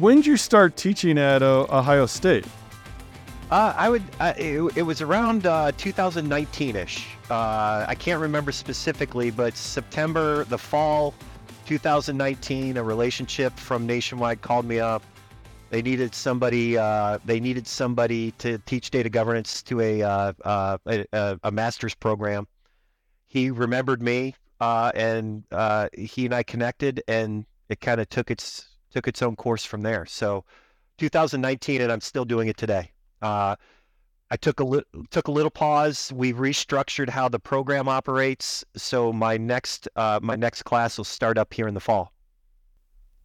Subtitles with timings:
[0.00, 2.46] when did you start teaching at uh, Ohio State?
[3.50, 4.02] Uh, I would.
[4.20, 7.04] Uh, it, it, was around 2019ish.
[7.30, 11.14] Uh, I can't remember specifically, but September, the fall,
[11.66, 12.76] 2019.
[12.76, 15.02] A relationship from Nationwide called me up.
[15.70, 16.76] They needed somebody.
[16.76, 20.32] Uh, they needed somebody to teach data governance to a uh,
[20.84, 22.48] a, a, master's program.
[23.28, 25.44] He remembered me, and
[25.92, 29.82] he and I connected, and it kind of took its took its own course from
[29.82, 30.06] there.
[30.06, 30.42] So
[30.96, 32.92] 2019, and I'm still doing it today.
[33.20, 33.54] Uh,
[34.30, 36.10] I took a li- took a little pause.
[36.14, 38.64] We restructured how the program operates.
[38.74, 42.12] So my next uh, my next class will start up here in the fall.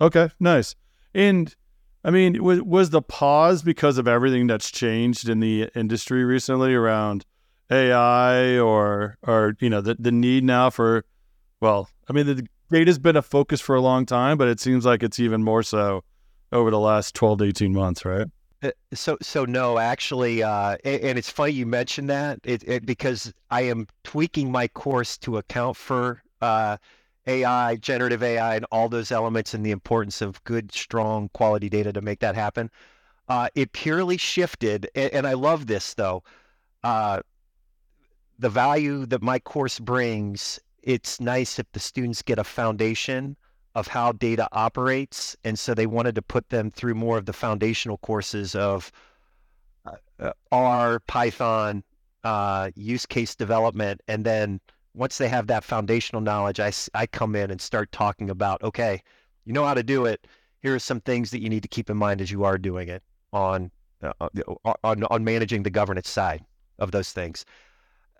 [0.01, 0.75] Okay, nice.
[1.15, 1.55] And
[2.03, 6.73] I mean, was was the pause because of everything that's changed in the industry recently
[6.73, 7.25] around
[7.71, 11.05] AI or or you know the the need now for
[11.61, 14.85] well, I mean the data's been a focus for a long time, but it seems
[14.85, 16.03] like it's even more so
[16.51, 18.27] over the last 12 to 18 months, right?
[18.63, 22.85] Uh, so, so no, actually, uh, and, and, it's funny you mentioned that it, it,
[22.85, 26.77] because I am tweaking my course to account for uh,
[27.25, 31.91] AI, generative AI, and all those elements, and the importance of good, strong, quality data
[31.93, 32.69] to make that happen.
[33.27, 36.23] Uh, it purely shifted, and, and, I love this though.
[36.83, 37.21] Uh,
[38.37, 43.35] the value that my course brings, it's nice if the students get a foundation
[43.75, 45.35] of how data operates.
[45.43, 48.91] And so they wanted to put them through more of the foundational courses of
[49.85, 51.83] uh, uh R, Python,
[52.23, 54.01] uh, use case development.
[54.07, 54.59] And then
[54.93, 59.01] once they have that foundational knowledge, I, I come in and start talking about, okay,
[59.45, 60.27] you know how to do it.
[60.61, 62.89] Here are some things that you need to keep in mind as you are doing
[62.89, 63.01] it
[63.33, 63.71] on,
[64.03, 66.43] uh, uh on, on managing the governance side
[66.77, 67.45] of those things.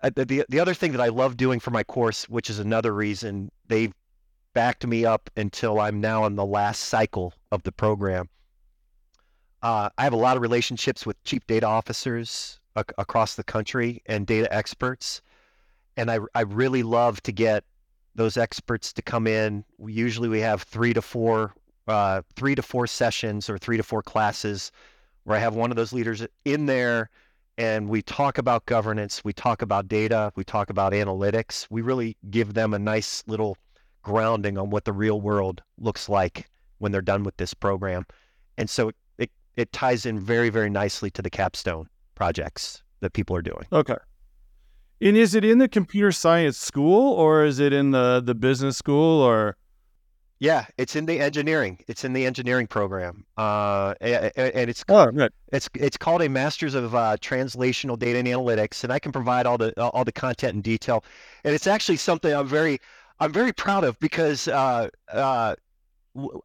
[0.02, 2.92] Uh, the, the other thing that I love doing for my course, which is another
[2.92, 3.92] reason they've
[4.52, 8.28] backed me up until I'm now in the last cycle of the program.
[9.62, 14.02] Uh, I have a lot of relationships with chief data officers ac- across the country
[14.06, 15.22] and data experts.
[15.96, 17.64] And I, I really love to get
[18.14, 19.64] those experts to come in.
[19.78, 21.54] We, usually we have three to four,
[21.86, 24.72] uh, three to four sessions or three to four classes
[25.24, 27.08] where I have one of those leaders in there
[27.58, 31.66] and we talk about governance, we talk about data, we talk about analytics.
[31.70, 33.56] We really give them a nice little
[34.02, 36.48] grounding on what the real world looks like
[36.78, 38.06] when they're done with this program.
[38.56, 43.12] And so it, it, it ties in very, very nicely to the capstone projects that
[43.12, 43.66] people are doing.
[43.72, 43.96] Okay.
[45.00, 48.76] And is it in the computer science school or is it in the, the business
[48.76, 49.56] school or?
[50.42, 51.78] Yeah, it's in the engineering.
[51.86, 56.96] It's in the engineering program, uh, and it's oh, it's it's called a Masters of
[56.96, 60.64] uh, Translational Data and Analytics, and I can provide all the all the content and
[60.64, 61.04] detail.
[61.44, 62.80] And it's actually something I'm very
[63.20, 65.54] I'm very proud of because uh, uh,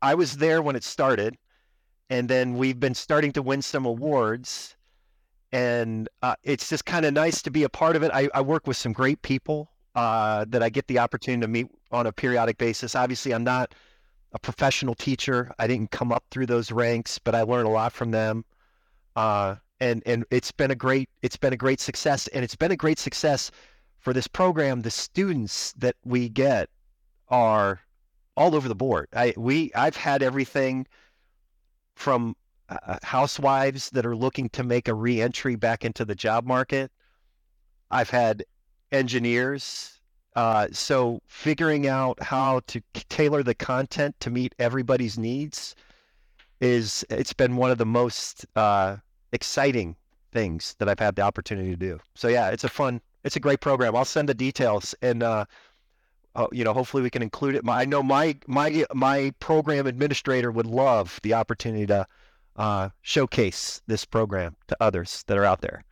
[0.03, 1.35] I was there when it started,
[2.11, 4.75] and then we've been starting to win some awards,
[5.51, 8.11] and uh, it's just kind of nice to be a part of it.
[8.13, 11.67] I, I work with some great people uh, that I get the opportunity to meet
[11.91, 12.93] on a periodic basis.
[12.93, 13.73] Obviously, I'm not
[14.37, 15.51] a professional teacher.
[15.57, 18.45] I didn't come up through those ranks, but I learned a lot from them.
[19.15, 22.71] Uh, and and it's been a great it's been a great success, and it's been
[22.71, 23.51] a great success
[23.99, 26.69] for this program, the students that we get
[27.29, 27.81] are
[28.35, 29.07] all over the board.
[29.13, 30.87] I we I've had everything
[31.95, 32.35] from
[32.69, 36.91] uh, housewives that are looking to make a reentry back into the job market.
[37.89, 38.45] I've had
[38.91, 39.96] engineers.
[40.37, 45.75] Uh, so figuring out how to tailor the content to meet everybody's needs
[46.61, 48.95] is it's been one of the most uh,
[49.31, 49.95] exciting
[50.31, 51.99] things that I've had the opportunity to do.
[52.13, 53.95] So yeah, it's a fun it's a great program.
[53.95, 55.45] I'll send the details and uh,
[56.35, 57.65] uh, you know hopefully we can include it.
[57.65, 62.05] My, I know my my my program administrator would love the opportunity to
[62.57, 65.83] uh, showcase this program to others that are out there.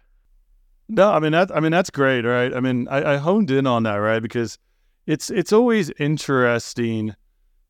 [0.88, 1.56] No, I mean that.
[1.56, 2.54] I mean that's great, right?
[2.54, 4.22] I mean I, I honed in on that, right?
[4.22, 4.58] Because
[5.08, 7.16] it's it's always interesting,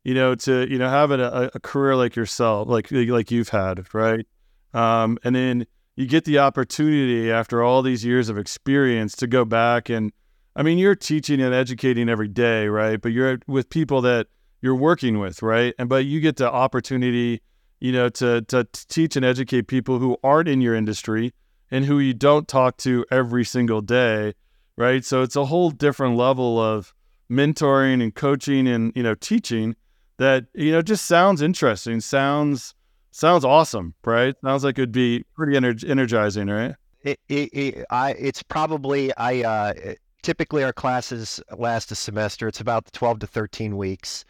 [0.04, 3.92] you know, to you know have a, a career like yourself, like like you've had,
[3.94, 4.26] right?
[4.74, 9.44] Um, and then you get the opportunity after all these years of experience to go
[9.44, 10.12] back and
[10.54, 13.00] I mean you're teaching and educating every day, right?
[13.00, 14.26] But you're with people that
[14.60, 15.74] you're working with, right?
[15.78, 17.40] And but you get the opportunity,
[17.80, 21.32] you know, to to teach and educate people who aren't in your industry
[21.70, 24.34] and who you don't talk to every single day,
[24.76, 25.04] right?
[25.04, 26.94] So it's a whole different level of
[27.30, 29.76] mentoring and coaching and, you know, teaching
[30.18, 32.74] that you know just sounds interesting, sounds
[33.16, 34.34] Sounds awesome, right?
[34.44, 36.74] Sounds like it'd be pretty ener- energizing, right?
[37.00, 39.72] It, it, it, I, it's probably I uh,
[40.20, 42.46] typically our classes last a semester.
[42.46, 44.26] It's about twelve to thirteen weeks.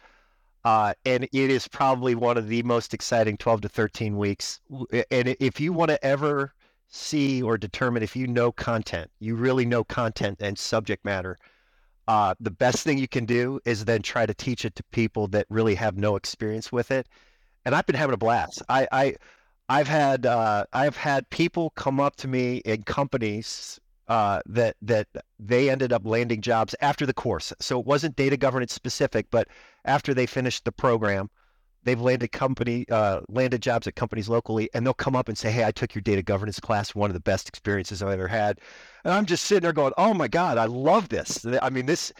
[0.63, 4.59] Uh, and it is probably one of the most exciting 12 to 13 weeks.
[5.11, 6.53] And if you want to ever
[6.89, 11.37] see or determine if you know content, you really know content and subject matter,
[12.07, 15.27] uh, the best thing you can do is then try to teach it to people
[15.27, 17.07] that really have no experience with it.
[17.65, 18.61] And I've been having a blast.
[18.69, 19.15] I, I
[19.69, 25.07] I've had uh, I've had people come up to me in companies uh, that that
[25.37, 27.51] they ended up landing jobs after the course.
[27.59, 29.49] So it wasn't data governance specific, but
[29.83, 31.29] after they finished the program,
[31.87, 35.49] they've landed company uh, landed jobs at companies locally, and they'll come up and say,
[35.49, 36.93] "Hey, I took your data governance class.
[36.93, 38.59] One of the best experiences I've ever had."
[39.03, 42.11] And I'm just sitting there going, "Oh my God, I love this." I mean, this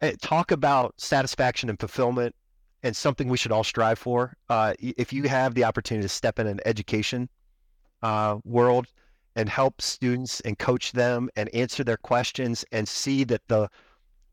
[0.00, 2.34] eh, talk about satisfaction and fulfillment,
[2.82, 4.36] and something we should all strive for.
[4.48, 7.28] Uh, if you have the opportunity to step in an education
[8.02, 8.88] uh, world
[9.36, 13.68] and help students and coach them and answer their questions and see that the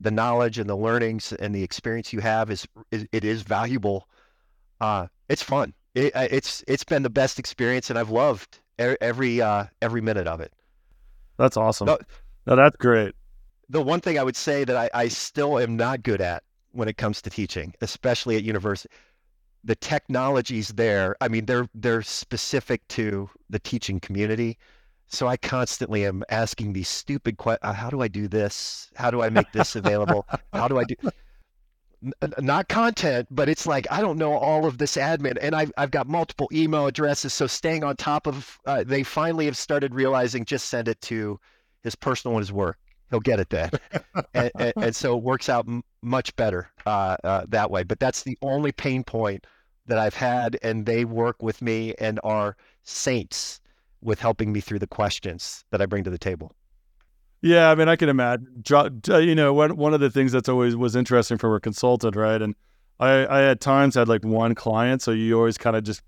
[0.02, 4.08] the knowledge and the learnings and the experience you have is, is it is valuable
[4.82, 5.74] uh, it's fun.
[5.96, 10.40] It, it's it's been the best experience, and I've loved every uh, every minute of
[10.40, 10.54] it.
[11.38, 11.88] That's awesome.
[11.88, 12.00] The,
[12.46, 13.16] no, that's great.
[13.70, 16.88] The one thing I would say that I, I still am not good at when
[16.88, 18.94] it comes to teaching, especially at university,
[19.64, 21.16] the technologies there.
[21.22, 24.58] I mean, they're they're specific to the teaching community.
[25.12, 27.68] So I constantly am asking these stupid questions.
[27.68, 28.92] Uh, how do I do this?
[28.96, 30.28] How do I make this available?
[30.54, 30.96] How do I do?
[32.40, 35.92] Not content, but it's like I don't know all of this admin, and I've I've
[35.92, 37.34] got multiple email addresses.
[37.34, 41.40] So staying on top of, uh, they finally have started realizing just send it to
[41.84, 42.78] his personal and his work.
[43.10, 43.72] He'll get it then,
[44.34, 47.84] and, and, and, so it works out m- much better uh, uh, that way.
[47.84, 49.46] But that's the only pain point
[49.88, 53.60] that I've had, and they work with me and are saints
[54.02, 56.54] with helping me through the questions that I bring to the table.
[57.42, 58.48] Yeah, I mean, I can imagine.
[59.08, 62.42] You know, one of the things that's always was interesting for a consultant, right?
[62.42, 62.56] And
[63.00, 66.02] I, I at times had like one client, so you always kind of just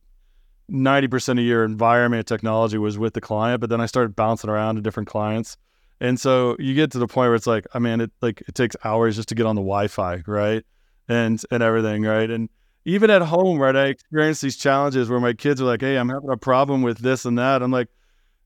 [0.70, 4.50] ninety percent of your environment technology was with the client, but then I started bouncing
[4.50, 5.58] around to different clients,
[6.02, 8.56] and so you get to the point where it's like, I mean, it like it
[8.56, 10.66] takes hours just to get on the Wi-Fi, right?
[11.10, 12.30] And and everything, right?
[12.30, 12.50] And
[12.86, 13.76] even at home, right?
[13.76, 17.00] I experience these challenges where my kids are like, "Hey, I'm having a problem with
[17.00, 17.90] this and that." I'm like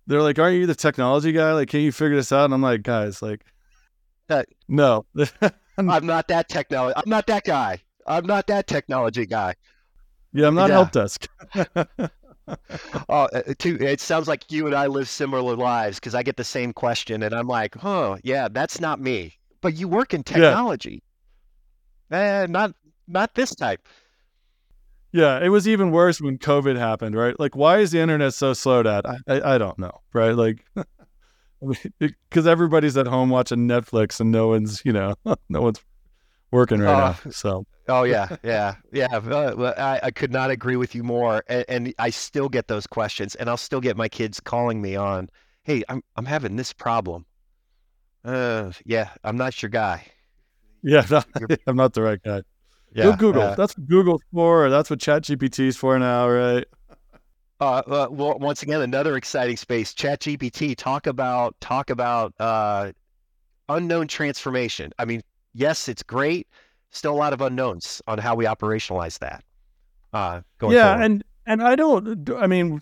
[0.07, 1.53] they're like, "Aren't you the technology guy?
[1.53, 3.43] Like, can you figure this out?" And I'm like, "Guys, like,
[4.29, 5.05] uh, no,
[5.77, 6.95] I'm not that technology.
[6.97, 7.81] I'm not that guy.
[8.07, 9.55] I'm not that technology guy."
[10.33, 10.75] Yeah, I'm not yeah.
[10.75, 11.27] help desk.
[13.09, 16.37] oh, uh, too, it sounds like you and I live similar lives because I get
[16.37, 20.23] the same question, and I'm like, "Huh, yeah, that's not me." But you work in
[20.23, 21.01] technology.
[22.11, 22.43] Yeah.
[22.43, 22.73] Eh, not
[23.07, 23.87] not this type.
[25.15, 27.39] Yeah, it was even worse when COVID happened, right?
[27.39, 29.05] Like, why is the internet so slow, out?
[29.05, 30.33] I, I, I don't know, right?
[30.35, 30.65] Like,
[31.99, 35.15] because everybody's at home watching Netflix and no one's, you know,
[35.49, 35.81] no one's
[36.51, 37.31] working right now.
[37.31, 37.65] So.
[37.87, 39.15] Oh yeah, yeah, yeah.
[39.15, 42.85] Uh, I, I could not agree with you more, and, and I still get those
[42.85, 45.29] questions, and I'll still get my kids calling me on,
[45.63, 47.25] "Hey, I'm I'm having this problem."
[48.25, 50.07] Uh, yeah, I'm not your guy.
[50.83, 51.21] Yeah, no,
[51.67, 52.41] I'm not the right guy.
[52.95, 53.41] Yeah, Go Google.
[53.41, 54.69] Uh, that's what Google's for.
[54.69, 56.65] That's what ChatGPT is for now, right?
[57.59, 59.93] Uh, uh, well, once again, another exciting space.
[59.93, 60.77] ChatGPT.
[60.77, 62.93] Talk about talk about uh,
[63.67, 64.93] unknown transformation.
[64.97, 65.21] I mean,
[65.53, 66.47] yes, it's great.
[66.91, 69.43] Still a lot of unknowns on how we operationalize that.
[70.13, 71.03] Uh, yeah, forward.
[71.03, 72.29] and and I don't.
[72.31, 72.81] I mean,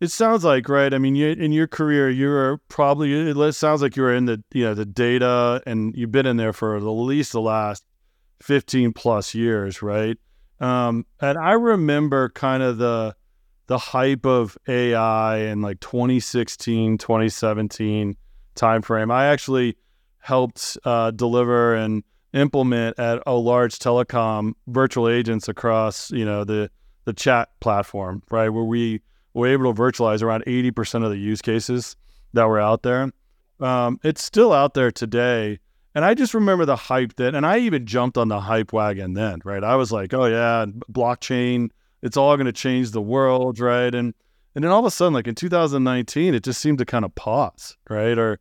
[0.00, 0.92] it sounds like right.
[0.92, 3.12] I mean, you, in your career, you are probably.
[3.30, 6.36] It sounds like you were in the you know the data, and you've been in
[6.36, 7.84] there for at least the last
[8.42, 10.16] 15 plus years, right?
[10.60, 13.14] Um, and I remember kind of the
[13.66, 18.16] the hype of AI in like 2016, 2017
[18.54, 19.12] timeframe.
[19.12, 19.76] I actually
[20.18, 26.70] helped uh, deliver and implement at a large telecom virtual agents across, you know, the
[27.04, 29.00] the chat platform, right, where we
[29.32, 31.96] were able to virtualize around 80% of the use cases
[32.32, 33.12] that were out there.
[33.60, 35.60] Um, it's still out there today,
[35.96, 39.14] and I just remember the hype that, and I even jumped on the hype wagon
[39.14, 39.64] then, right?
[39.64, 41.70] I was like, oh yeah, blockchain,
[42.02, 43.94] it's all going to change the world, right?
[43.94, 44.12] And
[44.54, 47.14] and then all of a sudden, like in 2019, it just seemed to kind of
[47.14, 48.18] pause, right?
[48.18, 48.38] Or,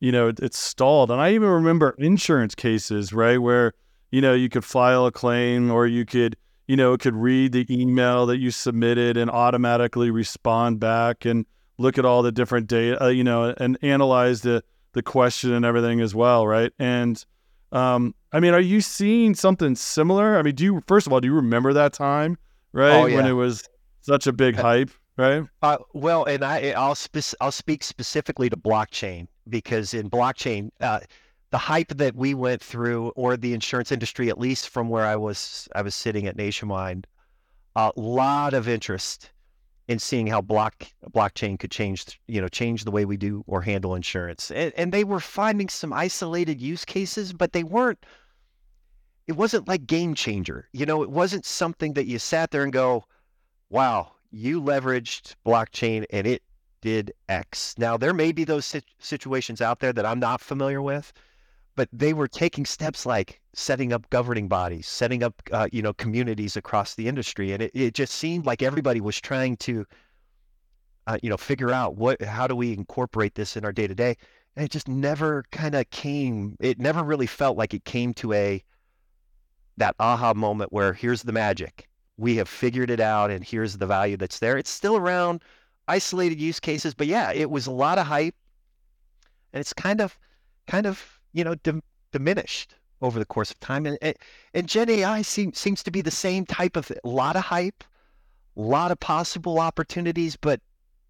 [0.00, 1.10] you know, it, it stalled.
[1.10, 3.72] And I even remember insurance cases, right, where
[4.10, 6.36] you know you could file a claim, or you could,
[6.66, 11.46] you know, it could read the email that you submitted and automatically respond back and
[11.78, 14.62] look at all the different data, uh, you know, and analyze the
[14.98, 16.72] the question and everything as well, right?
[16.80, 17.24] And
[17.70, 20.36] um, I mean, are you seeing something similar?
[20.36, 22.36] I mean, do you first of all do you remember that time,
[22.72, 23.16] right, oh, yeah.
[23.16, 23.68] when it was
[24.00, 25.44] such a big uh, hype, right?
[25.62, 31.00] Uh, well, and I I'll spe- I'll speak specifically to blockchain because in blockchain, uh,
[31.50, 35.14] the hype that we went through, or the insurance industry, at least from where I
[35.14, 37.06] was, I was sitting at Nationwide,
[37.76, 39.30] a lot of interest
[39.88, 43.62] in seeing how block blockchain could change, you know, change the way we do or
[43.62, 44.50] handle insurance.
[44.50, 48.04] And, and they were finding some isolated use cases, but they weren't.
[49.26, 50.68] It wasn't like game changer.
[50.72, 53.04] You know, it wasn't something that you sat there and go,
[53.70, 56.42] "Wow, you leveraged blockchain and it
[56.82, 61.12] did X." Now there may be those situations out there that I'm not familiar with,
[61.78, 65.92] but they were taking steps like setting up governing bodies, setting up uh, you know
[65.92, 69.86] communities across the industry, and it, it just seemed like everybody was trying to
[71.06, 73.94] uh, you know figure out what how do we incorporate this in our day to
[73.94, 74.16] day,
[74.56, 76.56] and it just never kind of came.
[76.58, 78.60] It never really felt like it came to a
[79.76, 81.88] that aha moment where here's the magic.
[82.16, 84.58] We have figured it out, and here's the value that's there.
[84.58, 85.42] It's still around
[85.86, 88.34] isolated use cases, but yeah, it was a lot of hype,
[89.52, 90.18] and it's kind of
[90.66, 91.82] kind of you know, dim-
[92.12, 93.86] diminished over the course of time.
[93.86, 94.16] And, and,
[94.54, 97.84] and Gen AI seem, seems to be the same type of a lot of hype,
[98.56, 100.60] a lot of possible opportunities, but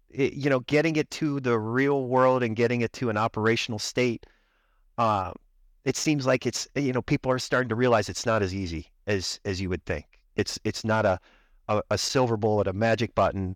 [0.09, 3.79] it, you know, getting it to the real world and getting it to an operational
[3.79, 4.25] state,
[4.97, 5.31] uh,
[5.85, 8.91] it seems like it's you know people are starting to realize it's not as easy
[9.07, 10.05] as as you would think.
[10.35, 11.19] It's it's not a
[11.67, 13.55] a, a silver bullet, a magic button.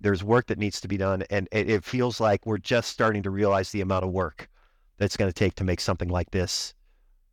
[0.00, 3.22] There's work that needs to be done, and it, it feels like we're just starting
[3.24, 4.48] to realize the amount of work
[4.98, 6.74] that's going to take to make something like this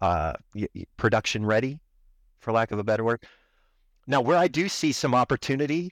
[0.01, 0.33] uh,
[0.97, 1.79] production ready,
[2.39, 3.23] for lack of a better word.
[4.07, 5.91] Now, where I do see some opportunity,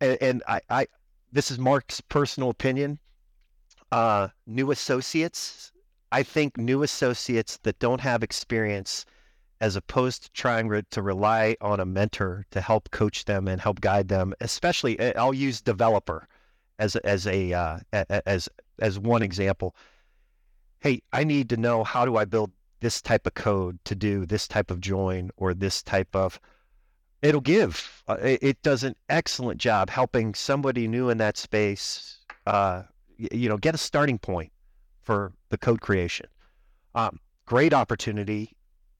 [0.00, 0.86] and, and I, I,
[1.32, 2.98] this is Mark's personal opinion,
[3.90, 5.72] uh, new associates.
[6.12, 9.06] I think new associates that don't have experience,
[9.60, 13.60] as opposed to trying re- to rely on a mentor to help coach them and
[13.60, 16.28] help guide them, especially I'll use developer
[16.78, 18.48] as as a uh, as
[18.80, 19.74] as one example
[20.84, 24.26] hey, I need to know how do I build this type of code to do
[24.26, 26.38] this type of join or this type of
[27.22, 32.82] it'll give uh, it, does an excellent job helping somebody new in that space uh,
[33.16, 34.52] you know get a starting point
[35.00, 36.26] for the code creation.
[36.94, 38.54] Um, great opportunity.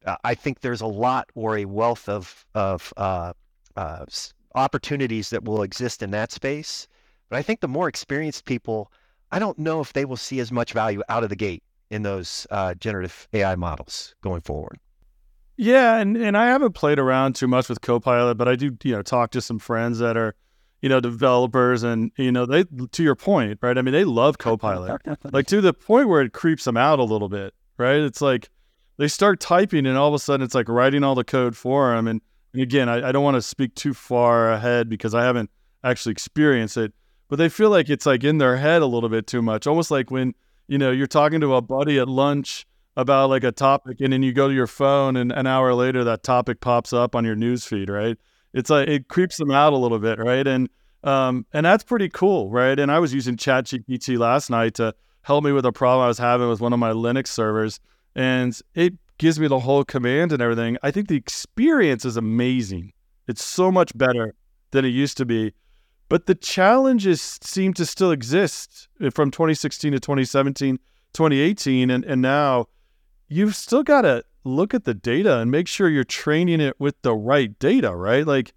[0.06, 3.34] Uh, i think there's a lot or a wealth of of uh,
[3.76, 4.06] uh,
[4.54, 6.88] opportunities that will exist in that space
[7.28, 8.90] but i think the more experienced people
[9.32, 11.62] i don't know if they will see as much value out of the gate
[11.94, 14.78] in those uh, generative AI models going forward.
[15.56, 18.92] Yeah, and and I haven't played around too much with Copilot, but I do you
[18.92, 20.34] know talk to some friends that are
[20.82, 23.78] you know developers, and you know they to your point, right?
[23.78, 25.00] I mean, they love Copilot,
[25.32, 28.00] like to the point where it creeps them out a little bit, right?
[28.00, 28.50] It's like
[28.96, 31.94] they start typing, and all of a sudden it's like writing all the code for
[31.94, 32.08] them.
[32.08, 32.20] And,
[32.52, 35.50] and again, I, I don't want to speak too far ahead because I haven't
[35.84, 36.92] actually experienced it,
[37.28, 39.92] but they feel like it's like in their head a little bit too much, almost
[39.92, 40.34] like when
[40.66, 42.66] you know, you're talking to a buddy at lunch
[42.96, 46.04] about like a topic and then you go to your phone and an hour later
[46.04, 48.16] that topic pops up on your news feed, right?
[48.52, 50.46] It's like it creeps them out a little bit, right?
[50.46, 50.68] And
[51.02, 52.78] um, and that's pretty cool, right?
[52.78, 56.18] And I was using ChatGPT last night to help me with a problem I was
[56.18, 57.78] having with one of my Linux servers,
[58.14, 60.78] and it gives me the whole command and everything.
[60.82, 62.92] I think the experience is amazing.
[63.28, 64.34] It's so much better
[64.70, 65.52] than it used to be.
[66.08, 70.78] But the challenges seem to still exist eh, from 2016 to 2017,
[71.12, 72.66] 2018, and, and now
[73.28, 77.00] you've still got to look at the data and make sure you're training it with
[77.02, 78.26] the right data, right?
[78.26, 78.52] Like,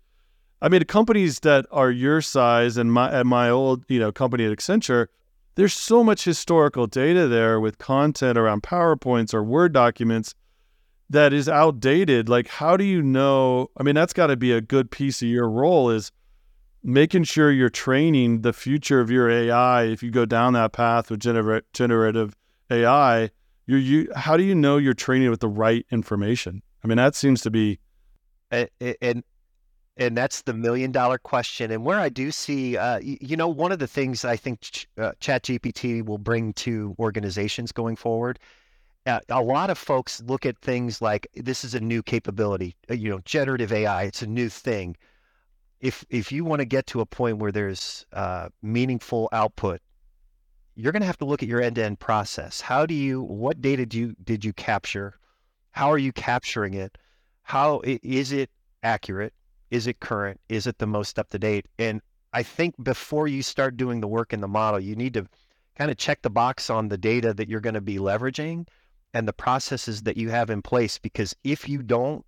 [0.61, 4.45] I mean, companies that are your size and my at my old, you know, company
[4.45, 5.07] at Accenture,
[5.55, 10.35] there's so much historical data there with content around PowerPoints or Word documents
[11.09, 12.27] that is outdated.
[12.27, 13.69] Like, how do you know?
[13.77, 16.11] I mean, that's got to be a good piece of your role is
[16.83, 19.83] making sure you're training the future of your AI.
[19.83, 22.35] If you go down that path with gener- generative
[22.69, 23.29] AI,
[23.65, 26.61] you you how do you know you're training with the right information?
[26.83, 27.79] I mean, that seems to be
[28.51, 28.69] and
[29.01, 29.23] and,
[29.97, 31.71] and that's the million dollar question.
[31.71, 34.87] And where I do see, uh, you know, one of the things I think Ch-
[34.97, 38.39] uh, ChatGPT will bring to organizations going forward.
[39.05, 42.93] Uh, a lot of folks look at things like this is a new capability, uh,
[42.93, 44.03] you know, generative AI.
[44.03, 44.97] It's a new thing
[45.79, 49.81] if if you want to get to a point where there's uh, meaningful output,
[50.75, 52.61] you're going to have to look at your end-to-end process.
[52.61, 53.21] How do you?
[53.21, 55.15] What data do you did you capture?
[55.71, 56.97] How are you capturing it?
[57.43, 58.49] How is it
[58.83, 59.33] accurate?
[59.69, 60.39] Is it current?
[60.49, 61.67] Is it the most up to date?
[61.77, 62.01] And
[62.33, 65.27] I think before you start doing the work in the model, you need to
[65.77, 68.67] kind of check the box on the data that you're going to be leveraging
[69.13, 70.97] and the processes that you have in place.
[70.97, 72.25] Because if you don't,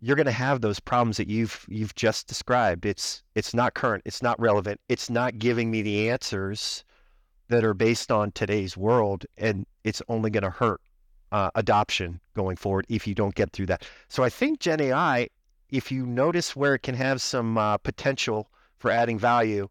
[0.00, 2.86] you're going to have those problems that you've you've just described.
[2.86, 6.84] It's it's not current, it's not relevant, it's not giving me the answers
[7.48, 10.80] that are based on today's world, and it's only going to hurt
[11.32, 13.84] uh, adoption going forward if you don't get through that.
[14.08, 15.28] So I think Gen AI,
[15.70, 19.68] if you notice where it can have some uh, potential for adding value,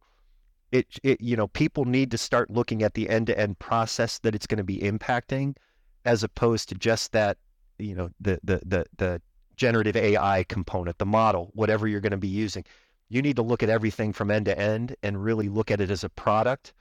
[0.72, 4.48] it, it you know people need to start looking at the end-to-end process that it's
[4.48, 5.56] going to be impacting,
[6.04, 7.38] as opposed to just that
[7.80, 9.22] you know the the the the
[9.58, 12.64] generative AI component, the model, whatever you're going to be using.
[13.10, 15.92] You need to look at everything from end to end and really look at it
[15.92, 16.74] as a product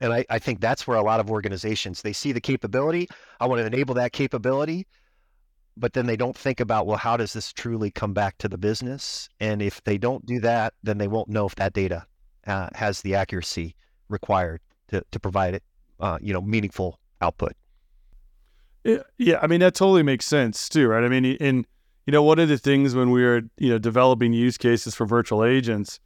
[0.00, 3.08] and I, I think that's where a lot of organizations they see the capability.
[3.40, 4.86] I want to enable that capability,
[5.76, 8.58] but then they don't think about well, how does this truly come back to the
[8.58, 9.28] business?
[9.40, 12.06] And if they don't do that, then they won't know if that data
[12.46, 13.74] uh, has the accuracy
[14.08, 15.62] required to to provide it,
[16.00, 17.52] uh, you know, meaningful output.
[19.18, 21.02] Yeah, I mean that totally makes sense too, right?
[21.02, 21.66] I mean, in
[22.06, 25.06] you know, one of the things when we were you know developing use cases for
[25.06, 26.00] virtual agents,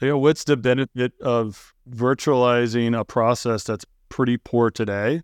[0.00, 5.22] you know, what's the benefit of virtualizing a process that's pretty poor today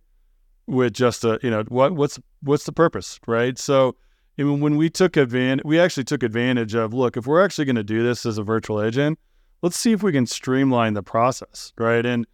[0.67, 3.59] with just a, you know, what what's what's the purpose, right?
[3.59, 3.97] So,
[4.39, 7.65] I mean, when we took advantage, we actually took advantage of, look, if we're actually
[7.65, 9.19] going to do this as a virtual agent,
[9.61, 12.05] let's see if we can streamline the process, right?
[12.07, 12.27] And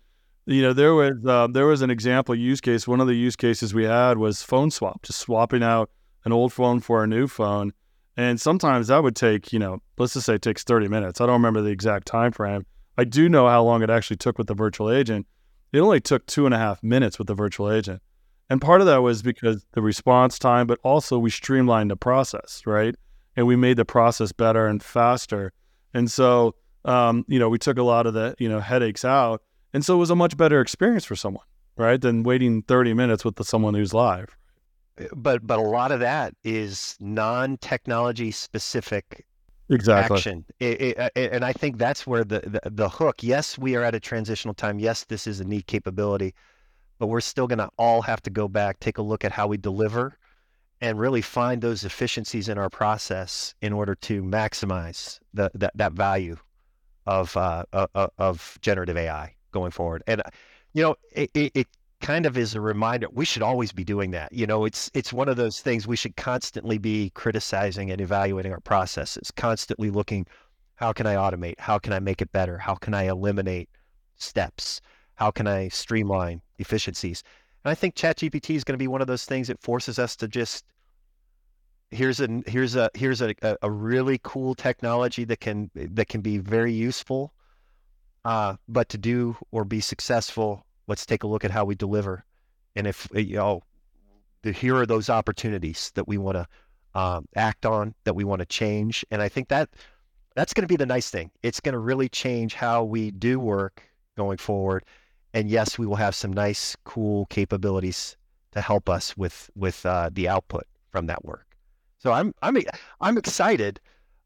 [0.44, 2.86] you know, there was uh, there was an example use case.
[2.86, 5.90] One of the use cases we had was phone swap, just swapping out
[6.24, 7.72] an old phone for a new phone.
[8.16, 11.20] And sometimes that would take, you know, let's just say it takes 30 minutes.
[11.20, 12.66] I don't remember the exact time frame.
[12.96, 15.26] I do know how long it actually took with the virtual agent.
[15.72, 18.02] It only took two and a half minutes with the virtual agent.
[18.50, 22.62] And part of that was because the response time, but also we streamlined the process,
[22.66, 22.96] right?
[23.36, 25.52] And we made the process better and faster.
[25.94, 29.42] And so, um, you know, we took a lot of the, you know, headaches out.
[29.72, 31.44] And so it was a much better experience for someone,
[31.76, 32.00] right?
[32.00, 34.36] Than waiting 30 minutes with the, someone who's live
[35.14, 39.26] but but a lot of that is non-technology specific
[39.70, 40.16] exactly.
[40.16, 40.44] action.
[40.60, 43.82] It, it, uh, and i think that's where the, the, the hook yes we are
[43.82, 44.78] at a transitional time.
[44.78, 46.34] Yes this is a neat capability
[46.98, 49.46] but we're still going to all have to go back take a look at how
[49.46, 50.18] we deliver
[50.80, 55.92] and really find those efficiencies in our process in order to maximize the, that, that
[55.92, 56.36] value
[57.06, 60.02] of uh, uh, of generative ai going forward.
[60.06, 60.22] And
[60.74, 61.66] you know it, it
[62.00, 65.12] kind of is a reminder we should always be doing that you know it's it's
[65.12, 70.26] one of those things we should constantly be criticizing and evaluating our processes constantly looking
[70.76, 71.58] how can i automate?
[71.58, 72.56] How can i make it better?
[72.56, 73.68] How can i eliminate
[74.16, 74.80] steps?
[75.16, 77.24] How can i streamline efficiencies?
[77.64, 80.14] And i think ChatGPT is going to be one of those things that forces us
[80.16, 80.64] to just
[81.90, 86.38] here's a here's a here's a, a really cool technology that can that can be
[86.38, 87.32] very useful
[88.24, 92.24] uh, but to do or be successful let's take a look at how we deliver.
[92.74, 93.62] And if, eh, you know,
[94.42, 96.46] here are those opportunities that we want to
[96.98, 99.04] um, act on, that we want to change.
[99.10, 99.68] And I think that
[100.34, 101.30] that's going to be the nice thing.
[101.42, 103.82] It's going to really change how we do work
[104.16, 104.84] going forward.
[105.34, 108.16] And yes, we will have some nice, cool capabilities
[108.52, 111.46] to help us with with uh, the output from that work.
[111.98, 112.56] So I'm I'm
[113.00, 113.80] I'm excited,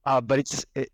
[0.04, 0.90] uh, but it's it,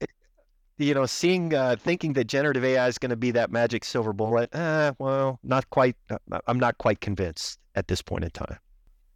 [0.79, 4.13] you know, seeing, uh, thinking that generative AI is going to be that magic silver
[4.13, 5.97] bullet, eh, well, not quite.
[6.11, 8.59] Uh, I'm not quite convinced at this point in time.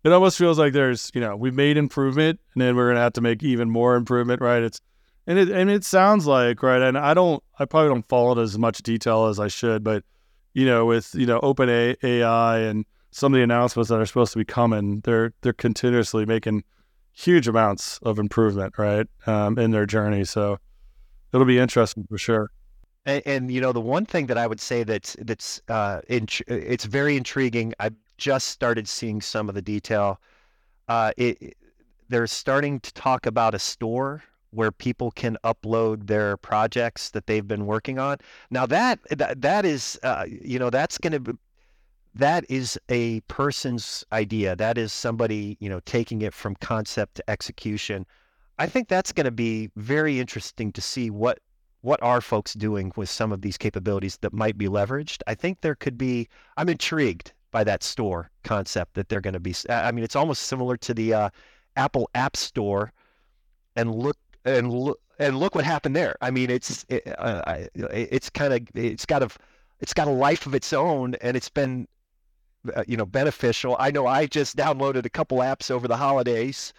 [0.05, 3.03] It almost feels like there's, you know, we've made improvement, and then we're going to
[3.03, 4.62] have to make even more improvement, right?
[4.62, 4.81] It's,
[5.29, 8.42] and it, and it sounds like, right, and I don't, I probably don't follow it
[8.42, 10.03] as much detail as I should, but,
[10.55, 11.68] you know, with you know, Open
[12.03, 16.27] AI and some of the announcements that are supposed to be coming, they're they're continuously
[16.27, 16.64] making
[17.12, 20.25] huge amounts of improvement, right, um, in their journey.
[20.25, 20.59] So
[21.33, 22.51] it'll be interesting for sure.
[23.05, 26.85] And, and, you know, the one thing that I would say that's that's uh, it's
[26.85, 27.75] very intriguing.
[27.81, 30.21] I've just started seeing some of the detail.
[30.88, 31.57] Uh, it,
[32.09, 37.49] they're starting to talk about a store where people can upload their projects that they've
[37.49, 38.18] been working on.
[38.51, 41.33] Now that that, that is, uh, you know, that's going to be
[42.14, 44.55] that is a person's idea.
[44.55, 48.07] That is somebody, you know, taking it from concept to execution.
[48.62, 51.40] I think that's going to be very interesting to see what
[51.81, 55.20] what are folks doing with some of these capabilities that might be leveraged.
[55.27, 56.29] I think there could be.
[56.57, 59.53] I'm intrigued by that store concept that they're going to be.
[59.68, 61.31] I mean, it's almost similar to the uh,
[61.75, 62.92] Apple App Store,
[63.75, 66.14] and look and look and look what happened there.
[66.20, 69.31] I mean, it's it, uh, it's kind of it's got a
[69.81, 71.88] it's got a life of its own, and it's been
[72.72, 73.75] uh, you know beneficial.
[73.81, 76.72] I know I just downloaded a couple apps over the holidays.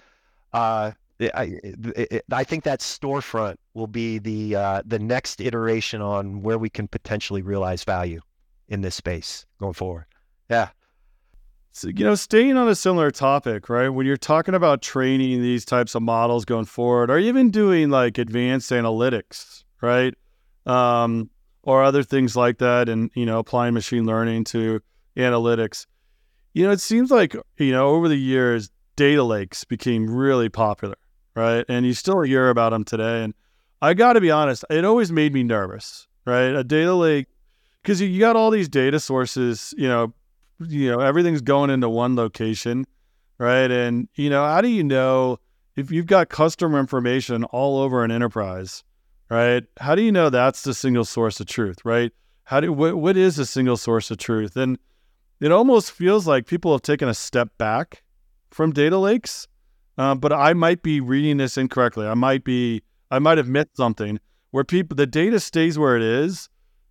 [0.54, 6.42] Uh, I, it, I think that storefront will be the uh, the next iteration on
[6.42, 8.22] where we can potentially realize value
[8.68, 10.06] in this space going forward.
[10.50, 10.70] Yeah.
[11.72, 13.90] So, you know, staying on a similar topic, right?
[13.90, 18.18] When you're talking about training these types of models going forward, or even doing like
[18.20, 20.14] advanced analytics, right?
[20.68, 21.32] Um,
[21.64, 24.82] or other things like that, and you know, applying machine learning to
[25.18, 25.86] analytics
[26.54, 30.96] you know, it seems like, you know, over the years, data lakes became really popular,
[31.36, 31.66] right?
[31.68, 33.24] And you still hear about them today.
[33.24, 33.34] And
[33.82, 36.56] I got to be honest, it always made me nervous, right?
[36.56, 37.28] A data lake,
[37.82, 40.14] because you got all these data sources, you know,
[40.60, 42.86] you know, everything's going into one location,
[43.38, 43.70] right?
[43.70, 45.40] And, you know, how do you know
[45.76, 48.84] if you've got customer information all over an enterprise,
[49.30, 49.64] right?
[49.80, 52.12] How do you know that's the single source of truth, right?
[52.46, 54.56] How do what, what is a single source of truth?
[54.56, 54.78] And
[55.40, 58.04] it almost feels like people have taken a step back
[58.50, 59.48] from data lakes.
[59.98, 62.08] Uh, but I might be reading this incorrectly.
[62.08, 64.20] I might be I might have missed something
[64.52, 66.50] where people the data stays where it is,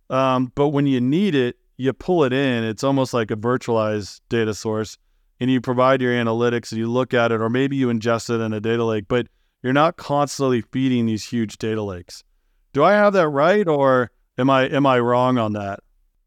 [0.09, 2.63] um, but when you need it, you pull it in.
[2.63, 4.97] It's almost like a virtualized data source,
[5.39, 8.41] and you provide your analytics and you look at it, or maybe you ingest it
[8.41, 9.27] in a data lake, but
[9.61, 12.23] you're not constantly feeding these huge data lakes.
[12.73, 15.79] Do I have that right, or am I am I wrong on that?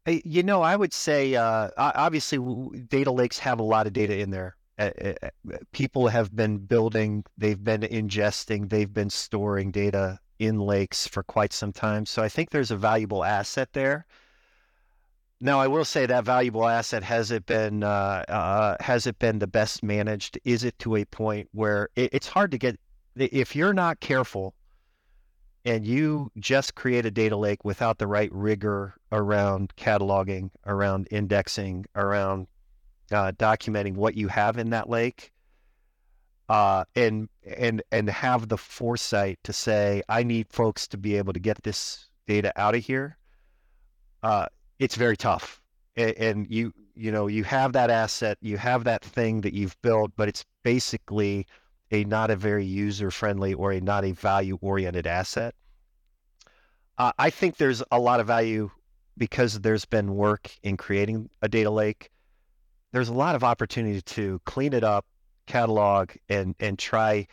[0.05, 2.39] You know, I would say uh, obviously
[2.87, 4.55] data lakes have a lot of data in there.
[5.71, 11.53] People have been building, they've been ingesting, they've been storing data in lakes for quite
[11.53, 12.05] some time.
[12.05, 14.05] So I think there's a valuable asset there.
[15.39, 19.37] Now, I will say that valuable asset has it been uh, uh, has it been
[19.37, 20.39] the best managed?
[20.43, 22.79] Is it to a point where it, it's hard to get
[23.15, 24.55] if you're not careful
[25.63, 31.85] and you just create a data lake without the right rigor around cataloging, around indexing,
[31.95, 32.47] around
[33.11, 35.31] uh, documenting what you have in that lake,
[36.49, 41.33] uh, and and and have the foresight to say, I need folks to be able
[41.33, 43.17] to get this data out of here.
[44.23, 44.47] Uh,
[44.79, 45.61] it's very tough,
[45.95, 49.79] and, and you you know you have that asset, you have that thing that you've
[49.81, 51.45] built, but it's basically
[51.91, 55.55] a not a very user friendly or a not a value oriented asset.
[56.97, 58.71] Uh, I think there's a lot of value
[59.17, 62.09] because there's been work in creating a data lake.
[62.91, 65.05] There's a lot of opportunity to clean it up,
[65.45, 67.27] catalog, and and try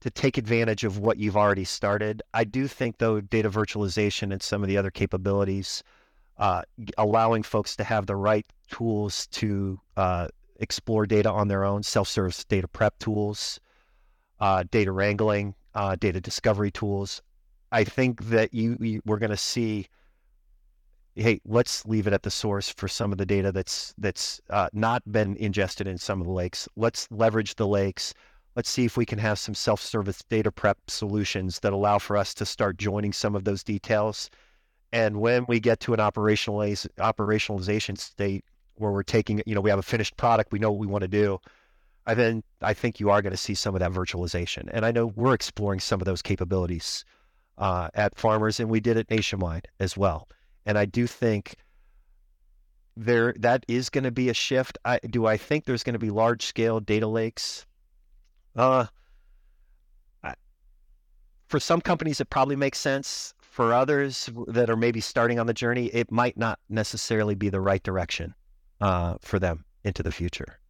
[0.00, 2.22] to take advantage of what you've already started.
[2.32, 5.82] I do think though data virtualization and some of the other capabilities,
[6.36, 6.62] uh,
[6.96, 10.28] allowing folks to have the right tools to uh,
[10.60, 13.58] explore data on their own, self-service data prep tools,
[14.38, 17.20] uh, data wrangling, uh, data discovery tools.
[17.72, 19.88] I think that you, you we're going to see.
[21.20, 24.68] Hey, let's leave it at the source for some of the data that's that's uh,
[24.72, 26.68] not been ingested in some of the lakes.
[26.76, 28.14] Let's leverage the lakes.
[28.56, 32.34] Let's see if we can have some self-service data prep solutions that allow for us
[32.34, 34.30] to start joining some of those details.
[34.92, 38.44] And when we get to an operationaliz- operationalization state
[38.76, 41.02] where we're taking, you know, we have a finished product, we know what we want
[41.02, 41.40] to do
[42.08, 44.70] I then I think you are going to see some of that virtualization.
[44.72, 47.04] And I know we're exploring some of those capabilities
[47.58, 50.26] uh, at Farmers, and we did it nationwide as well.
[50.68, 51.56] And I do think
[52.94, 54.76] there that is going to be a shift.
[54.84, 57.64] I, do I think there's going to be large scale data lakes?
[58.54, 58.84] Uh,
[60.22, 60.34] I,
[61.46, 63.32] for some companies, it probably makes sense.
[63.40, 67.62] For others that are maybe starting on the journey, it might not necessarily be the
[67.62, 68.34] right direction
[68.80, 70.60] uh, for them into the future.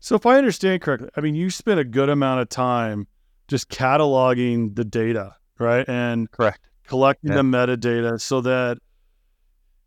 [0.00, 3.06] So if I understand correctly, I mean you spent a good amount of time
[3.46, 5.86] just cataloging the data, right?
[5.86, 7.36] And correct collecting yeah.
[7.36, 8.78] the metadata so that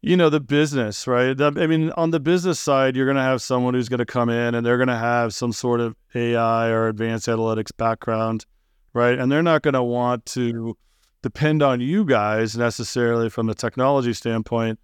[0.06, 1.40] you know the business, right?
[1.42, 4.30] I mean, on the business side, you're going to have someone who's going to come
[4.30, 8.46] in and they're going to have some sort of AI or advanced analytics background,
[8.94, 9.18] right?
[9.18, 10.78] And they're not going to want to
[11.24, 14.80] depend on you guys necessarily from the technology standpoint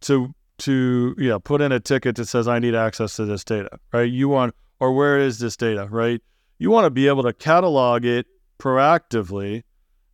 [0.00, 3.78] to to know put in a ticket that says I need access to this data,
[3.92, 4.10] right?
[4.10, 6.20] You want or where is this data, right?
[6.58, 8.26] You want to be able to catalog it
[8.58, 9.62] proactively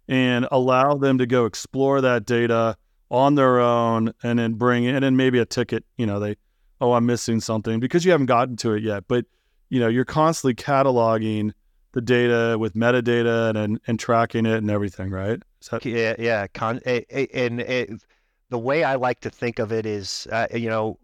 [0.06, 2.76] and allow them to go explore that data
[3.10, 6.36] on their own and then bring in and then maybe a ticket, you know, they,
[6.80, 9.04] oh, I'm missing something because you haven't gotten to it yet.
[9.08, 9.26] But,
[9.68, 11.52] you know, you're constantly cataloging
[11.92, 15.42] the data with metadata and, and, tracking it and everything, right?
[15.70, 16.46] That- yeah, yeah.
[16.46, 18.00] Con- and, and
[18.48, 20.98] the way I like to think of it is, uh, you know,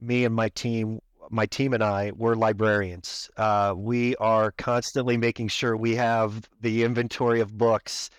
[0.00, 0.98] me and my team,
[1.30, 3.30] my team and I, we're librarians.
[3.36, 8.10] Uh, we are constantly making sure we have the inventory of books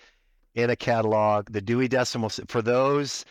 [0.54, 2.30] in a catalog, the Dewey Decimal.
[2.48, 3.24] For those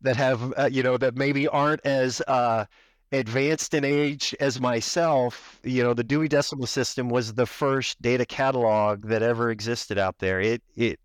[0.00, 2.64] that have, uh, you know, that maybe aren't as uh,
[3.12, 8.26] advanced in age as myself, you know, the Dewey Decimal System was the first data
[8.26, 10.40] catalog that ever existed out there.
[10.40, 10.98] It it,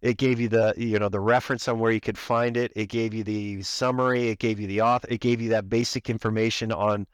[0.00, 2.72] it gave you the you know the reference on where you could find it.
[2.74, 4.28] It gave you the summary.
[4.28, 5.08] It gave you the author.
[5.10, 7.06] It gave you that basic information on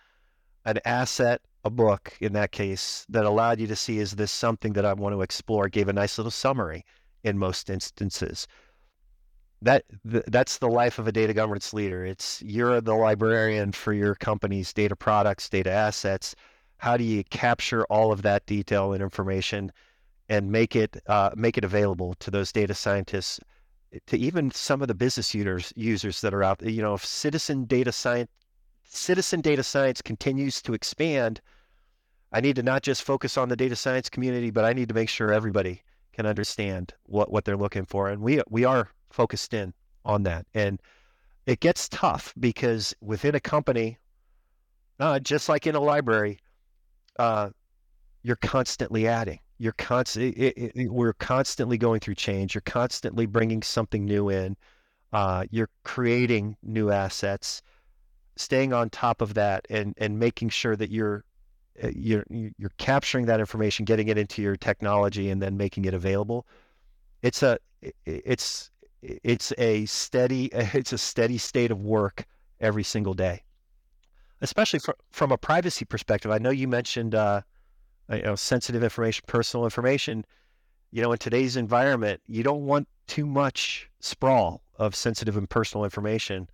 [0.64, 4.74] an asset, a book in that case, that allowed you to see is this something
[4.74, 5.66] that I want to explore.
[5.66, 6.84] It gave a nice little summary
[7.24, 8.46] in most instances.
[9.62, 12.04] that th- that's the life of a data governance leader.
[12.04, 16.34] It's you're the librarian for your company's data products, data assets.
[16.78, 19.72] How do you capture all of that detail and information
[20.28, 23.40] and make it uh, make it available to those data scientists,
[24.06, 26.70] to even some of the business users users that are out there?
[26.70, 28.30] You know, if citizen data science
[28.84, 31.40] citizen data science continues to expand,
[32.32, 34.94] I need to not just focus on the data science community, but I need to
[34.94, 35.82] make sure everybody
[36.18, 38.08] can understand what, what they're looking for.
[38.08, 39.72] And we we are focused in
[40.04, 40.46] on that.
[40.52, 40.82] And
[41.46, 43.98] it gets tough because within a company,
[44.98, 46.40] uh, just like in a library,
[47.20, 47.50] uh,
[48.24, 49.38] you're constantly adding.
[49.58, 52.52] You're constantly we're constantly going through change.
[52.52, 54.56] You're constantly bringing something new in.
[55.12, 57.62] Uh, you're creating new assets,
[58.34, 61.22] staying on top of that, and and making sure that you're
[61.94, 66.46] you're you're capturing that information, getting it into your technology, and then making it available.
[67.22, 67.58] It's a
[68.04, 68.70] it's
[69.02, 72.26] it's a steady it's a steady state of work
[72.60, 73.42] every single day,
[74.40, 76.30] especially from from a privacy perspective.
[76.30, 77.42] I know you mentioned uh,
[78.10, 80.24] you know sensitive information, personal information.
[80.90, 85.84] You know, in today's environment, you don't want too much sprawl of sensitive and personal
[85.84, 86.48] information.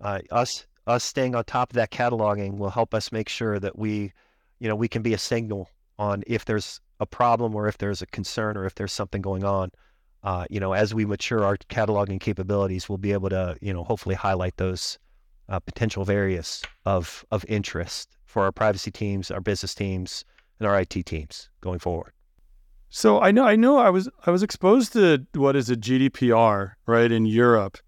[0.00, 3.78] Uh, us us staying on top of that cataloging will help us make sure that
[3.78, 4.12] we
[4.58, 8.02] you know, we can be a signal on if there's a problem or if there's
[8.02, 9.70] a concern or if there's something going on.
[10.22, 13.84] Uh, you know, as we mature our cataloging capabilities, we'll be able to, you know,
[13.84, 14.98] hopefully highlight those
[15.48, 20.24] uh, potential areas of of interest for our privacy teams, our business teams,
[20.58, 22.12] and our IT teams going forward.
[22.88, 26.72] So I know I know I was I was exposed to what is a GDPR
[26.86, 27.78] right in Europe,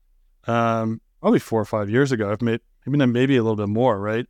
[0.47, 2.31] um, probably four or five years ago.
[2.31, 4.27] I've made maybe maybe a little bit more, right?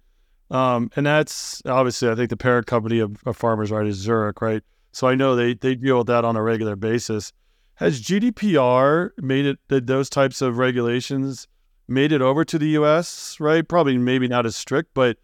[0.51, 4.41] Um, and that's obviously, I think the parent company of, of Farmers Right is Zurich,
[4.41, 4.63] right?
[4.93, 7.33] So I know they, they deal with that on a regular basis.
[7.75, 11.47] Has GDPR made it, those types of regulations
[11.87, 13.67] made it over to the US, right?
[13.67, 15.19] Probably maybe not as strict, but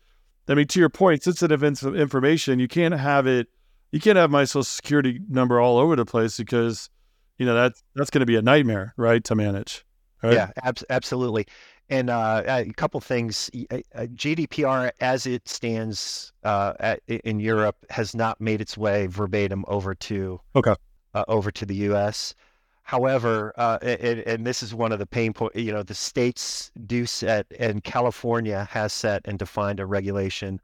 [0.46, 3.48] I mean, to your point, sensitive information, you can't have it,
[3.92, 6.90] you can't have my social security number all over the place because,
[7.38, 9.84] you know, that, that's going to be a nightmare, right, to manage.
[10.22, 10.34] Right?
[10.34, 11.46] Yeah, ab- absolutely.
[11.90, 13.50] And uh, a couple things.
[13.52, 19.94] GDPR, as it stands uh, at, in Europe, has not made its way verbatim over
[19.94, 20.74] to okay
[21.12, 22.34] uh, over to the U.S.
[22.82, 25.56] However, uh, and, and, this is one of the pain points.
[25.56, 30.60] You know, the states do set, and California has set and defined a regulation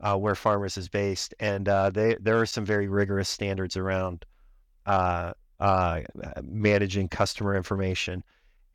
[0.00, 4.24] uh, where Farmers is based, and uh, they there are some very rigorous standards around
[6.42, 8.24] managing customer information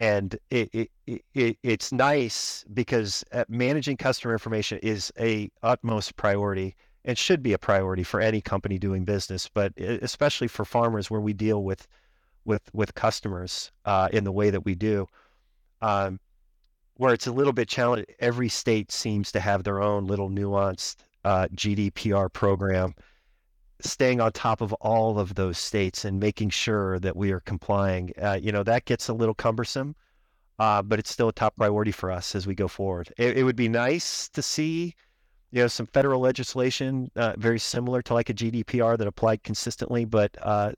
[0.02, 6.76] and it, it, it, it's nice because uh, managing customer information is a utmost priority
[7.06, 11.22] and should be a priority for any company doing business but especially for Farmers where
[11.22, 11.88] we deal with
[12.44, 15.08] with with customers uh, in the way that we do
[15.82, 16.20] um,
[16.96, 20.98] where it's a little bit challenging every state seems to have their own little nuanced
[21.24, 22.96] uh, GDPR program
[23.84, 28.12] staying on top of all of those states and making sure that we are complying,
[28.22, 29.96] uh, you know, that gets a little cumbersome,
[30.60, 33.12] uh, but it's still a top priority for us as we go forward.
[33.17, 34.96] It, it would be nice to see,
[35.52, 40.06] you know, some federal legislation uh, very similar to like a GDPR that applied consistently,
[40.06, 40.72] but uh,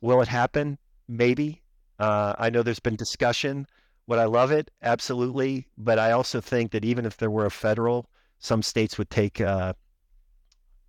[0.00, 0.78] will it happen?
[1.08, 1.62] Maybe.
[1.98, 3.66] Uh, I know there's been discussion.
[4.06, 4.70] Would I love it?
[4.82, 5.66] Absolutely.
[5.78, 9.40] But I also think that even if there were a federal, some states would take
[9.40, 9.72] uh,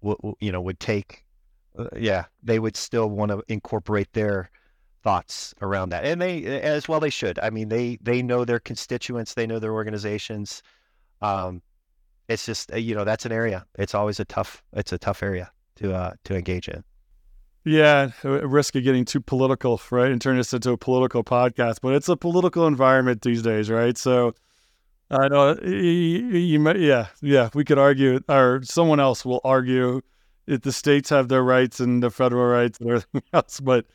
[0.04, 1.26] w- you know would take
[1.78, 4.50] uh, yeah they would still want to incorporate their
[5.04, 7.40] thoughts around that and they as well they should.
[7.40, 10.62] I mean they they know their constituents they know their organizations
[11.22, 11.62] um
[12.28, 13.66] it's just uh, you know that's an area.
[13.80, 16.84] It's always a tough it's a tough area to uh to engage in.
[17.64, 21.94] Yeah risk of getting too political right and turn this into a political podcast but
[21.94, 23.98] it's a political environment these days right?
[23.98, 24.34] So
[25.10, 27.50] I know you, you, might, yeah, yeah.
[27.54, 30.02] We could argue, or someone else will argue
[30.48, 33.60] that the states have their rights and the federal rights and everything else.
[33.60, 33.86] But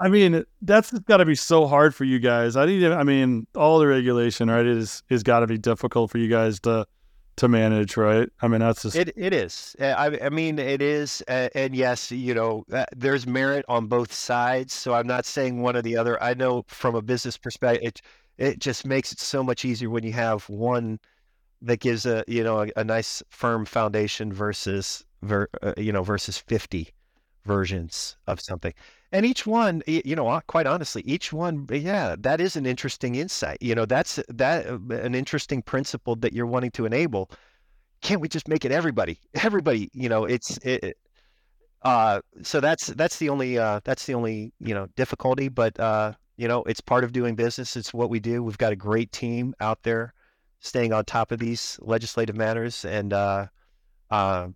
[0.00, 2.56] I mean, that's got to be so hard for you guys.
[2.56, 6.28] I I mean, all the regulation, right, is is got to be difficult for you
[6.28, 6.86] guys to
[7.36, 8.28] to manage, right?
[8.42, 9.12] I mean, that's just it.
[9.16, 9.74] It is.
[9.80, 14.72] I, I mean, it is, and yes, you know, uh, there's merit on both sides.
[14.72, 16.22] So I'm not saying one or the other.
[16.22, 17.94] I know from a business perspective.
[18.38, 20.98] It just makes it so much easier when you have one
[21.62, 26.02] that gives a you know a, a nice firm foundation versus ver, uh, you know
[26.02, 26.88] versus 50
[27.44, 28.72] versions of something.
[29.12, 33.58] And each one you know quite honestly each one yeah that is an interesting insight.
[33.60, 37.30] You know that's that uh, an interesting principle that you're wanting to enable.
[38.02, 39.18] Can't we just make it everybody?
[39.34, 40.98] Everybody you know it's it,
[41.82, 46.12] uh, so that's that's the only uh, that's the only you know difficulty but uh,
[46.36, 47.76] you know, it's part of doing business.
[47.76, 48.42] It's what we do.
[48.42, 50.12] We've got a great team out there
[50.60, 53.46] staying on top of these legislative matters, and uh,
[54.10, 54.48] uh,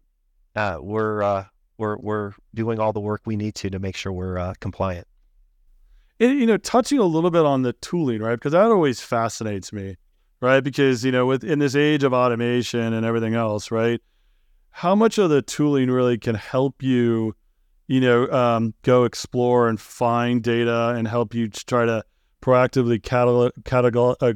[0.57, 1.45] uh, we're uh,
[1.77, 5.07] we're we're doing all the work we need to to make sure we're uh, compliant.
[6.21, 8.35] And, you know, touching a little bit on the tooling, right?
[8.35, 9.97] Because that always fascinates me,
[10.41, 10.61] right?
[10.61, 14.01] Because you know, with in this age of automation and everything else, right?
[14.71, 17.35] How much of the tooling really can help you,
[17.89, 22.05] you know, um, go explore and find data and help you try to
[22.43, 23.53] proactively catalog,
[24.21, 24.33] uh,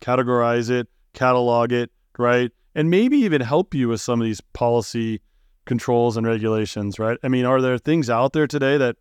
[0.00, 2.50] categorize it, catalog it, right?
[2.74, 5.22] And maybe even help you with some of these policy
[5.64, 7.18] controls and regulations, right?
[7.22, 8.96] I mean, are there things out there today that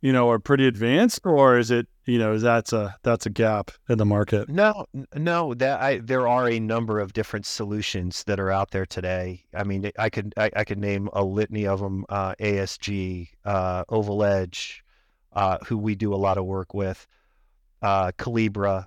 [0.00, 3.70] you know are pretty advanced, or is it you know that's a that's a gap
[3.88, 4.48] in the market?
[4.48, 8.86] No, no, that I there are a number of different solutions that are out there
[8.86, 9.44] today.
[9.54, 13.84] I mean, I could I, I could name a litany of them: uh, ASG, uh,
[13.84, 14.80] OvalEdge,
[15.32, 17.06] uh, who we do a lot of work with,
[17.82, 18.86] uh, Collibra,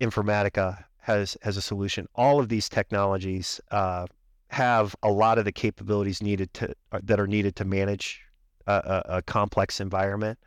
[0.00, 2.06] Informatica has has a solution.
[2.14, 4.06] All of these technologies uh,
[4.48, 8.22] have a lot of the capabilities needed to uh, that are needed to manage
[8.66, 10.38] a, a, a complex environment.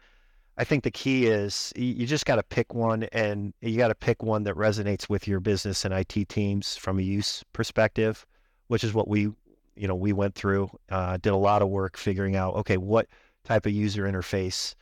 [0.58, 3.96] I think the key is you just got to pick one, and you got to
[3.96, 8.26] pick one that resonates with your business and IT teams from a use perspective,
[8.68, 9.32] which is what we,
[9.76, 10.70] you know, we went through.
[10.90, 13.08] Uh, did a lot of work figuring out, okay, what
[13.44, 14.76] type of user interface,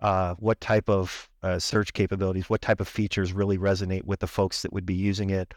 [0.00, 4.26] uh, what type of uh, search capabilities, what type of features really resonate with the
[4.26, 5.54] folks that would be using it.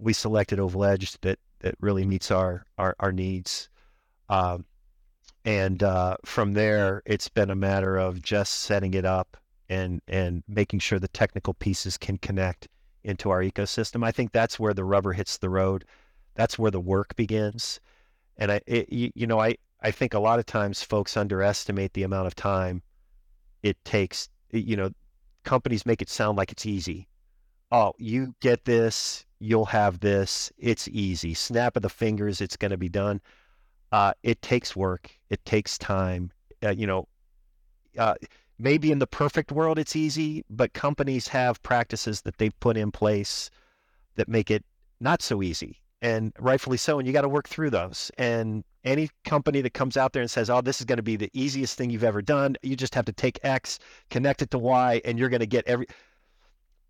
[0.00, 3.68] We selected OvalEdge that that really meets our our, our needs.
[4.28, 4.64] Um,
[5.46, 9.36] and uh, from there, it's been a matter of just setting it up
[9.68, 12.68] and and making sure the technical pieces can connect
[13.04, 14.04] into our ecosystem.
[14.04, 15.84] I think that's where the rubber hits the road.
[16.34, 17.80] That's where the work begins.
[18.36, 22.02] And I, it, you know, I I think a lot of times folks underestimate the
[22.02, 22.82] amount of time
[23.62, 24.28] it takes.
[24.50, 24.90] You know,
[25.44, 27.06] companies make it sound like it's easy.
[27.70, 30.52] Oh, you get this, you'll have this.
[30.58, 31.34] It's easy.
[31.34, 33.20] Snap of the fingers, it's going to be done.
[33.96, 35.10] Uh, it takes work.
[35.30, 36.30] It takes time.
[36.62, 37.08] Uh, you know,
[37.96, 38.12] uh,
[38.58, 42.92] maybe in the perfect world it's easy, but companies have practices that they've put in
[42.92, 43.48] place
[44.16, 44.62] that make it
[45.00, 46.98] not so easy, and rightfully so.
[46.98, 48.10] And you got to work through those.
[48.18, 51.16] And any company that comes out there and says, "Oh, this is going to be
[51.16, 53.78] the easiest thing you've ever done," you just have to take X,
[54.10, 55.86] connect it to Y, and you're going to get every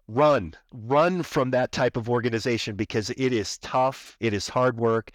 [0.08, 5.10] run run from that type of organization because it is tough it is hard work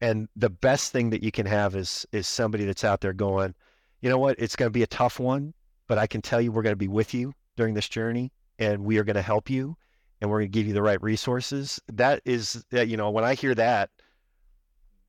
[0.00, 3.54] and the best thing that you can have is is somebody that's out there going
[4.00, 5.52] you know what it's going to be a tough one
[5.86, 8.84] but i can tell you we're going to be with you during this journey and
[8.84, 9.76] we are going to help you
[10.20, 13.34] and we're going to give you the right resources that is you know when i
[13.34, 13.90] hear that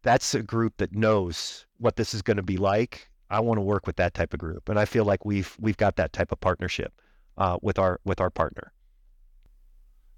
[0.03, 3.61] that's a group that knows what this is going to be like i want to
[3.61, 6.31] work with that type of group and i feel like we've we've got that type
[6.31, 6.93] of partnership
[7.37, 8.71] uh, with our with our partner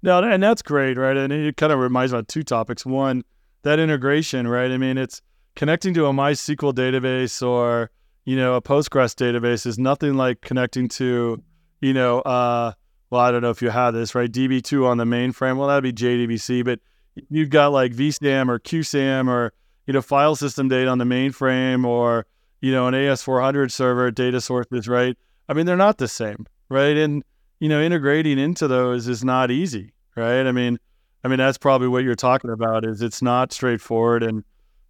[0.04, 1.16] no, and that's great, right?
[1.16, 2.84] And it kind of reminds me of two topics.
[2.84, 3.24] One,
[3.64, 4.70] that integration, right?
[4.70, 5.20] I mean, it's
[5.56, 7.90] connecting to a MySQL database or
[8.24, 11.42] you know a Postgres database is nothing like connecting to,
[11.80, 12.72] you know, uh,
[13.10, 14.30] well, I don't know if you have this, right?
[14.30, 15.56] DB2 on the mainframe.
[15.56, 16.80] Well, that'd be JDBC, but
[17.28, 19.52] you've got like VSAM or QSAM or
[19.86, 22.26] you know file system data on the mainframe or
[22.60, 25.16] you know an AS400 server data sources, right?
[25.48, 26.96] I mean, they're not the same, right?
[26.96, 27.22] And
[27.60, 30.46] you know, integrating into those is not easy, right?
[30.46, 30.78] I mean,
[31.24, 32.84] I mean that's probably what you're talking about.
[32.84, 34.44] Is it's not straightforward and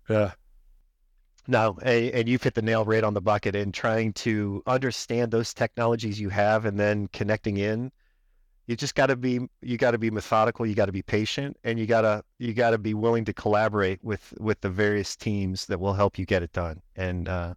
[0.09, 0.33] yeah.
[1.47, 5.53] No, and you've hit the nail right on the bucket in trying to understand those
[5.53, 7.92] technologies you have and then connecting in.
[8.66, 11.59] You just got to be you got to be methodical, you got to be patient,
[11.62, 15.16] and you got to you got to be willing to collaborate with with the various
[15.16, 16.81] teams that will help you get it done.
[16.97, 17.55] And uh,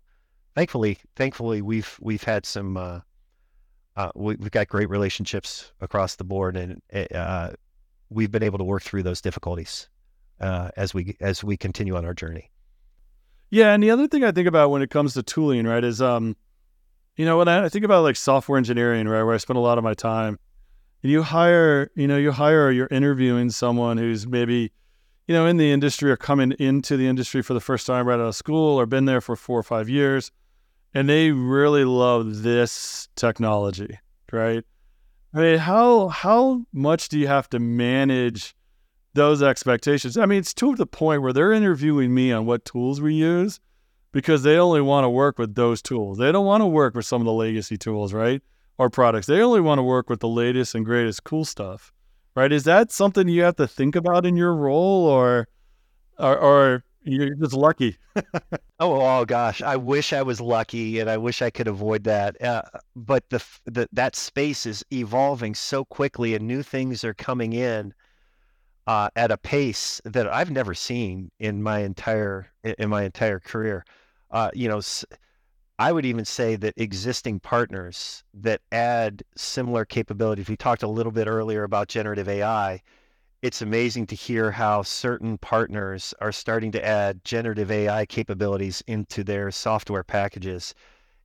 [0.53, 2.99] thankfully, thankfully we've we've had some uh,
[3.95, 6.81] uh, we, have got great relationships across the board, and
[7.15, 7.51] uh,
[8.09, 9.89] we've been able to work through those difficulties
[10.39, 12.51] uh, as we as we continue on our journey.
[13.49, 16.01] Yeah, and the other thing I think about when it comes to tooling, right, is
[16.01, 16.35] um,
[17.15, 19.77] you know, when I think about like software engineering, right, where I spend a lot
[19.77, 20.37] of my time,
[21.01, 24.71] you hire, you know, you hire, you're interviewing someone who's maybe,
[25.27, 28.15] you know, in the industry or coming into the industry for the first time right
[28.15, 30.31] out of school or been there for four or five years
[30.93, 33.99] and they really love this technology,
[34.31, 34.63] right?
[35.37, 38.55] I mean, how how much do you have to manage
[39.13, 40.17] those expectations?
[40.17, 43.59] I mean, it's to the point where they're interviewing me on what tools we use
[44.11, 46.17] because they only want to work with those tools.
[46.17, 48.41] They don't want to work with some of the legacy tools, right?
[48.79, 49.27] Or products.
[49.27, 51.93] They only want to work with the latest and greatest cool stuff,
[52.35, 52.51] right?
[52.51, 55.49] Is that something you have to think about in your role, or,
[56.17, 57.97] or, or You're just lucky.
[58.79, 62.41] oh, oh gosh, I wish I was lucky, and I wish I could avoid that.
[62.41, 62.63] Uh,
[62.97, 67.93] but the, the that space is evolving so quickly, and new things are coming in
[68.87, 73.85] uh, at a pace that I've never seen in my entire in my entire career.
[74.31, 74.81] Uh, you know,
[75.79, 80.47] I would even say that existing partners that add similar capabilities.
[80.49, 82.81] We talked a little bit earlier about generative AI
[83.41, 89.23] it's amazing to hear how certain partners are starting to add generative AI capabilities into
[89.23, 90.73] their software packages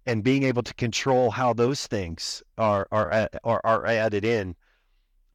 [0.07, 4.55] and being able to control how those things are are are, are added in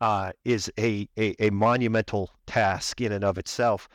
[0.01, 3.89] uh, is a, a, a monumental task in and of itself.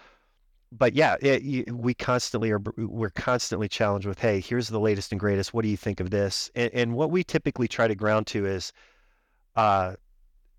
[0.73, 5.21] But yeah, it, we constantly are we're constantly challenged with, hey, here's the latest and
[5.21, 5.53] greatest.
[5.53, 6.51] What do you think of this?
[6.55, 8.73] And, and what we typically try to ground to is,
[9.55, 9.95] uh,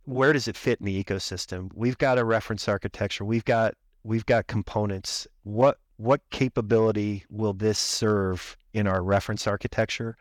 [0.06, 1.70] where does it fit in the ecosystem?
[1.74, 3.26] We've got a reference architecture.
[3.26, 5.28] We've got we've got components.
[5.44, 10.18] What what capability will this serve in our reference architecture?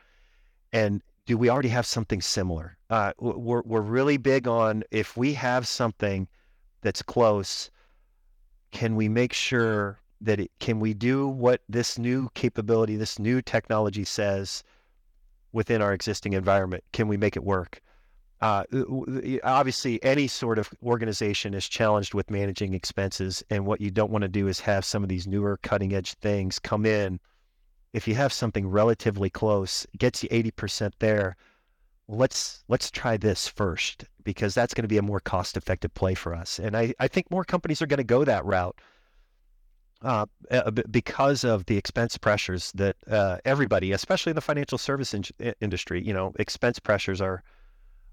[0.73, 2.77] And do we already have something similar?
[2.91, 6.29] Uh, we're we're really big on if we have something
[6.83, 7.71] that's close,
[8.71, 13.43] can we make sure that it can we do what this new capability, this new
[13.43, 14.63] technology says
[15.53, 16.85] within our existing environment?
[16.93, 17.82] Can we make it work?
[18.43, 18.65] Uh,
[19.45, 24.23] obviously any sort of organization is challenged with managing expenses and what you don't want
[24.23, 27.21] to do is have some of these newer cutting edge things come in.
[27.93, 31.37] If you have something relatively close gets you 80% there
[32.09, 36.15] let's let's try this first because that's going to be a more cost effective play
[36.15, 36.59] for us.
[36.59, 38.77] And i, I think more companies are going to go that route
[40.03, 40.27] uh,
[40.91, 46.05] because of the expense pressures that uh, everybody especially in the financial service in- industry
[46.05, 47.45] you know expense pressures are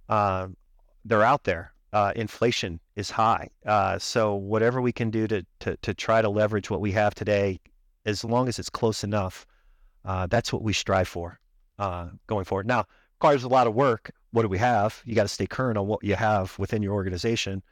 [0.10, 0.48] uh,
[1.06, 1.74] they're out there.
[1.92, 3.50] Uh, inflation is high.
[3.66, 7.16] Uh, so whatever we can do to, to, to try to leverage what we have
[7.16, 7.60] today,
[8.06, 9.46] as long as it's close enough,
[10.06, 11.40] uh, that's what we strive for
[11.80, 12.68] uh, going forward.
[12.68, 12.86] Now,
[13.18, 14.12] requires a lot of work.
[14.32, 15.02] What do we have?
[15.06, 17.64] You got to stay current on what you have within your organization.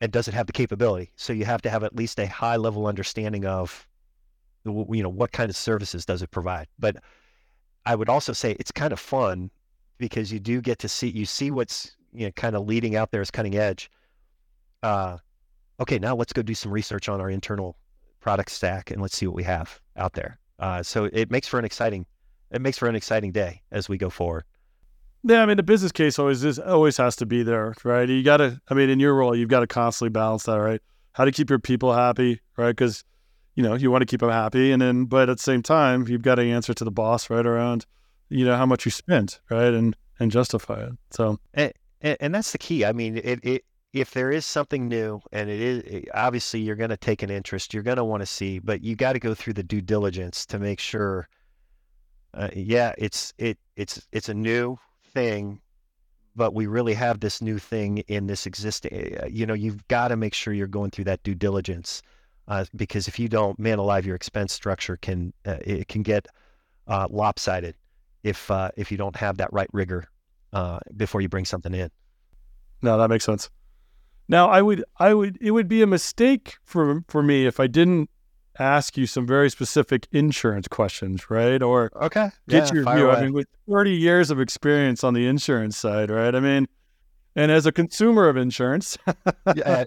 [0.00, 1.12] And does it have the capability?
[1.16, 3.88] So you have to have at least a high level understanding of,
[4.64, 6.66] you know, what kind of services does it provide?
[6.78, 6.96] But
[7.86, 9.50] I would also say it's kind of fun
[9.98, 13.10] because you do get to see you see what's you know kind of leading out
[13.10, 13.90] there as cutting edge.
[14.82, 15.18] Uh,
[15.80, 17.76] okay, now let's go do some research on our internal
[18.20, 20.38] product stack and let's see what we have out there.
[20.58, 22.06] Uh, so it makes for an exciting
[22.50, 24.44] it makes for an exciting day as we go forward.
[25.24, 28.08] Yeah, I mean the business case always is always has to be there, right?
[28.08, 30.80] You got to, I mean, in your role, you've got to constantly balance that, right?
[31.12, 32.70] How to keep your people happy, right?
[32.70, 33.04] Because
[33.54, 36.06] you know you want to keep them happy, and then but at the same time,
[36.08, 37.46] you've got to answer to the boss, right?
[37.46, 37.86] Around
[38.28, 40.92] you know how much you spent, right, and and justify it.
[41.10, 42.84] So, and, and that's the key.
[42.84, 46.90] I mean, it, it if there is something new, and it is obviously you're going
[46.90, 49.34] to take an interest, you're going to want to see, but you got to go
[49.34, 51.28] through the due diligence to make sure.
[52.32, 54.76] Uh, yeah, it's it it's it's a new
[55.12, 55.60] thing,
[56.34, 59.16] but we really have this new thing in this existing.
[59.22, 62.02] Uh, you know, you've got to make sure you're going through that due diligence,
[62.48, 66.26] uh, because if you don't, man alive, your expense structure can uh, it can get
[66.88, 67.76] uh, lopsided
[68.24, 70.08] if uh, if you don't have that right rigor
[70.52, 71.90] uh, before you bring something in.
[72.82, 73.50] No, that makes sense.
[74.28, 77.66] Now, I would I would it would be a mistake for for me if I
[77.66, 78.10] didn't
[78.58, 81.62] ask you some very specific insurance questions, right?
[81.62, 83.06] Or okay, get yeah, your view.
[83.10, 83.16] Away.
[83.16, 86.34] I mean, with 30 years of experience on the insurance side, right?
[86.34, 86.66] I mean,
[87.36, 88.96] and as a consumer of insurance,
[89.56, 89.84] yeah,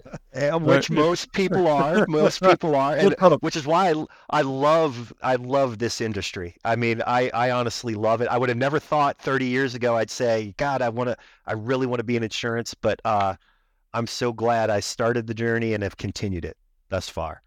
[0.56, 5.36] which most people are, most people are, and which is why I, I love I
[5.36, 6.56] love this industry.
[6.64, 8.28] I mean, I, I honestly love it.
[8.28, 11.54] I would have never thought 30 years ago I'd say, God, I want to, I
[11.54, 13.34] really want to be in insurance, but uh,
[13.94, 16.56] I'm so glad I started the journey and have continued it
[16.90, 17.42] thus far.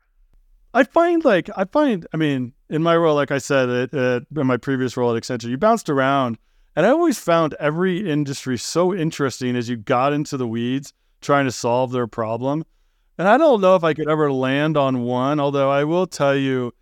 [0.73, 4.21] I find like I find, I mean, in my role, like I said, it, uh,
[4.39, 6.37] in my previous role at Accenture, you bounced around
[6.75, 11.45] and I always found every industry so interesting as you got into the weeds trying
[11.45, 12.65] to solve their problem.
[13.17, 16.35] And I don't know if I could ever land on one, although I will tell
[16.35, 16.73] you,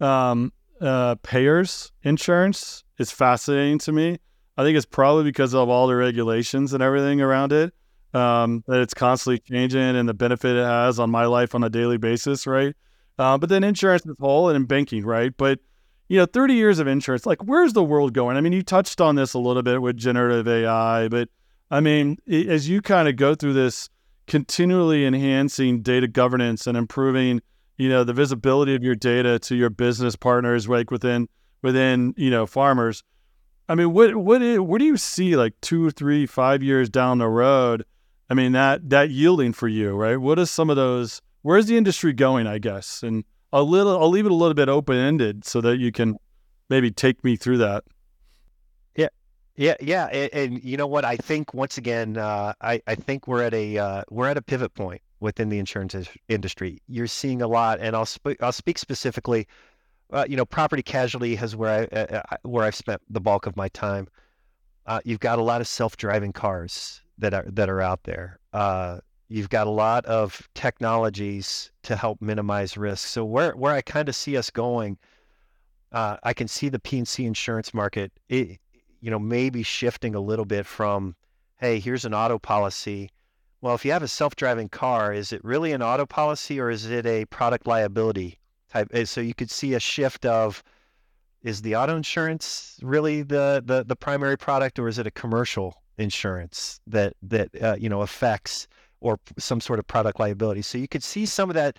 [0.00, 4.18] um, uh, payers insurance is fascinating to me.
[4.56, 7.72] I think it's probably because of all the regulations and everything around it
[8.14, 11.70] um, that it's constantly changing and the benefit it has on my life on a
[11.70, 12.74] daily basis, right?
[13.18, 15.32] Uh, but then insurance as a whole and in banking, right?
[15.36, 15.58] But
[16.08, 18.36] you know, 30 years of insurance, like where's the world going?
[18.36, 21.28] I mean, you touched on this a little bit with generative AI, but
[21.70, 23.90] I mean, as you kind of go through this
[24.26, 27.42] continually enhancing data governance and improving,
[27.76, 31.28] you know, the visibility of your data to your business partners, like within
[31.62, 33.02] within, you know, farmers.
[33.68, 37.18] I mean, what what is, where do you see like two, three, five years down
[37.18, 37.84] the road?
[38.30, 40.16] I mean, that that yielding for you, right?
[40.16, 41.20] What is some of those?
[41.42, 42.46] Where's the industry going?
[42.46, 43.98] I guess, and a little.
[43.98, 46.16] I'll leave it a little bit open ended so that you can
[46.68, 47.84] maybe take me through that.
[48.96, 49.08] Yeah,
[49.56, 50.06] yeah, yeah.
[50.06, 51.04] And, and you know what?
[51.04, 54.42] I think once again, uh, I I think we're at a uh, we're at a
[54.42, 55.94] pivot point within the insurance
[56.28, 56.80] industry.
[56.86, 59.46] You're seeing a lot, and I'll sp- I'll speak specifically.
[60.10, 63.46] Uh, you know, property casualty has where I uh, uh, where I've spent the bulk
[63.46, 64.08] of my time.
[64.86, 68.38] Uh, you've got a lot of self-driving cars that are that are out there.
[69.28, 73.06] You've got a lot of technologies to help minimize risk.
[73.08, 74.98] So where where I kind of see us going,
[75.92, 78.58] uh, I can see the P&C insurance market, it,
[79.00, 81.14] you know, maybe shifting a little bit from,
[81.56, 83.10] hey, here's an auto policy.
[83.60, 86.86] Well, if you have a self-driving car, is it really an auto policy or is
[86.86, 88.38] it a product liability
[88.70, 88.88] type?
[88.92, 90.62] Eh, so you could see a shift of,
[91.42, 95.82] is the auto insurance really the the, the primary product or is it a commercial
[95.96, 98.66] insurance that that uh, you know affects
[99.00, 100.62] or some sort of product liability.
[100.62, 101.78] So you could see some of that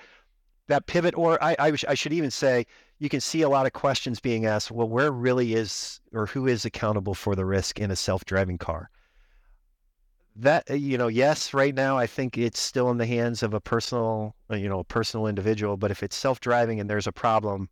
[0.67, 2.65] that pivot, or I, I, I should even say
[2.99, 4.71] you can see a lot of questions being asked.
[4.71, 8.89] Well, where really is or who is accountable for the risk in a self-driving car?
[10.35, 13.53] That uh, you know, yes, right now I think it's still in the hands of
[13.53, 15.75] a personal, uh, you know, a personal individual.
[15.75, 17.67] But if it's self-driving and there's a problem,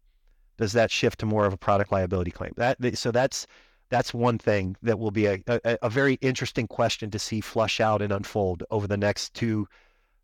[0.58, 2.54] does that shift to more of a product liability claim?
[2.58, 3.46] That so that's
[3.90, 7.80] that's one thing that will be a, a, a, very interesting question to see flush
[7.80, 9.68] out and unfold over the next two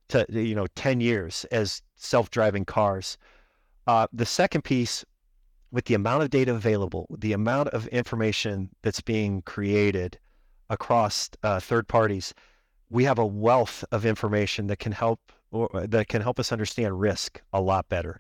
[0.10, 3.18] to you know 10 years as self-driving cars.
[3.88, 5.06] Uh, the second piece
[5.72, 10.18] with the amount of data available the amount of information that's being created
[10.70, 12.34] across uh, third parties
[12.90, 15.20] we have a wealth of information that can help
[15.52, 18.20] or, that can help us understand risk a lot better.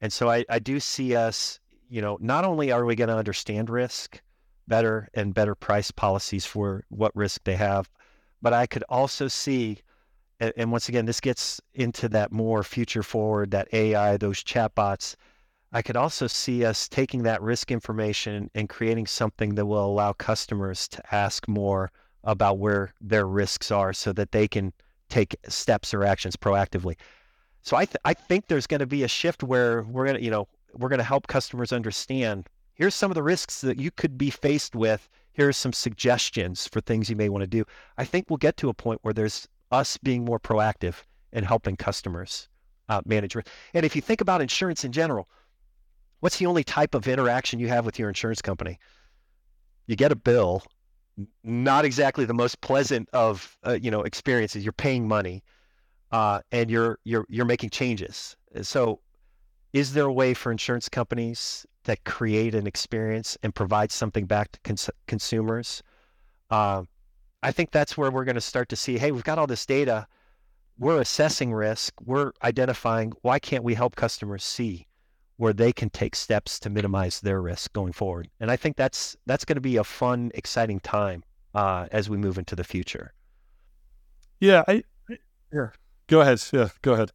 [0.00, 3.16] And so I, I do see us you know not only are we going to
[3.16, 4.20] understand risk
[4.68, 7.90] better and better price policies for what risk they have.
[8.40, 9.78] But I could also see,
[10.40, 15.14] and, once again, this gets into that more future forward, that AI, those chatbots.
[15.72, 20.12] I could also see us taking that risk information and creating something that will allow
[20.12, 21.90] customers to ask more
[22.24, 24.72] about where their risks are so that they can
[25.08, 26.96] take steps or actions proactively.
[27.62, 30.22] So I, th- I think there's going to be a shift where we're going to,
[30.22, 32.48] you know, we're going to help customers understand
[32.82, 35.08] here's some of the risks that you could be faced with.
[35.34, 37.64] Here's some suggestions for things you may want to do.
[37.96, 40.96] I think we'll get to a point where there's us being more proactive
[41.32, 42.48] in helping customers
[42.88, 43.46] uh, manage risk.
[43.72, 45.28] And if you think about insurance in general,
[46.18, 48.80] what's the only type of interaction you have with your insurance company?
[49.86, 50.64] You get a bill,
[51.44, 54.64] not exactly the most pleasant of uh, you know experiences.
[54.64, 55.44] You're paying money,
[56.10, 58.36] uh, and you're you're you're making changes.
[58.62, 58.98] So,
[59.72, 64.52] is there a way for insurance companies that create an experience and provide something back
[64.52, 65.82] to cons- consumers.
[66.50, 66.84] Uh,
[67.42, 69.66] I think that's where we're going to start to see hey, we've got all this
[69.66, 70.06] data.
[70.78, 71.94] We're assessing risk.
[72.04, 74.86] We're identifying why can't we help customers see
[75.36, 78.28] where they can take steps to minimize their risk going forward.
[78.38, 81.24] And I think that's that's going to be a fun, exciting time
[81.54, 83.12] uh, as we move into the future.
[84.40, 85.18] Yeah, I, I
[85.52, 85.68] yeah.
[86.06, 86.42] Go ahead.
[86.52, 87.12] Yeah, go ahead.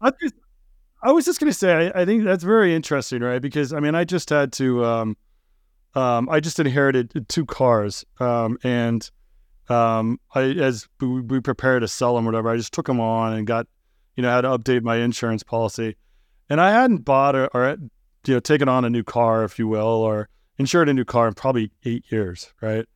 [0.00, 0.34] I just
[1.04, 3.40] I was just going to say, I, I, think that's very interesting, right?
[3.40, 5.16] Because I mean, I just had to, um,
[5.94, 9.08] um, I just inherited two cars, um, and
[9.68, 13.34] um, I, as we, we prepared to sell them, whatever, I just took them on
[13.34, 13.66] and got,
[14.16, 15.94] you know, had to update my insurance policy,
[16.48, 17.76] and I hadn't bought or, or
[18.26, 21.28] you know, taken on a new car, if you will, or insured a new car
[21.28, 22.86] in probably eight years, right?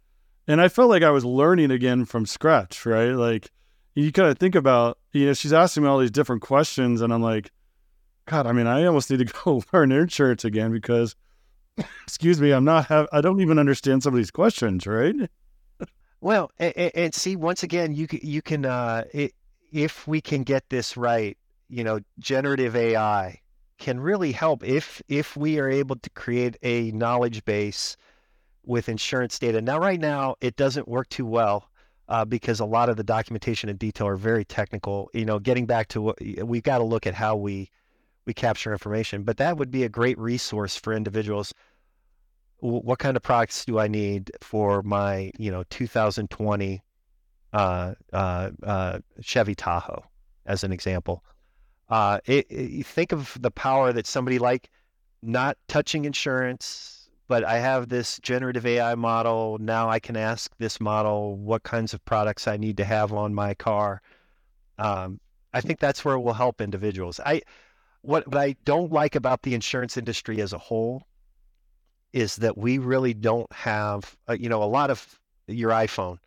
[0.46, 3.10] And I felt like I was learning again from scratch, right?
[3.10, 3.50] Like
[3.94, 7.12] you kind of think about, you know, she's asking me all these different questions, and
[7.12, 7.50] I'm like
[8.28, 11.16] God, I mean, I almost need to go learn insurance again because,
[12.04, 15.14] excuse me, I'm not have I don't even understand some of these questions, right?
[16.20, 19.34] Well, and, and see, once again, you can, you can uh, it,
[19.72, 23.40] if we can get this right, you know, generative AI
[23.78, 27.96] can really help if if we are able to create a knowledge base
[28.66, 29.62] with insurance data.
[29.62, 31.64] Now, right now, it doesn't work too well.
[32.10, 35.10] Uh, because a lot of the documentation and detail are very technical.
[35.12, 37.70] You know, getting back to what we've got to look at how we
[38.28, 39.24] we capture information.
[39.24, 41.52] But that would be a great resource for individuals.
[42.60, 46.82] What kind of products do I need for my, you know, 2020
[47.52, 50.04] uh, uh, uh, Chevy Tahoe,
[50.46, 51.24] as an example?
[51.88, 54.68] Uh, it, it, think of the power that somebody like
[55.22, 59.56] not touching insurance, but I have this generative AI model.
[59.58, 63.32] Now I can ask this model what kinds of products I need to have on
[63.34, 64.02] my car.
[64.78, 65.18] Um,
[65.54, 67.20] I think that's where it will help individuals.
[67.24, 67.40] I
[68.08, 71.06] what, what I don't like about the insurance industry as a whole
[72.14, 76.18] is that we really don't have, uh, you know, a lot of your iPhone.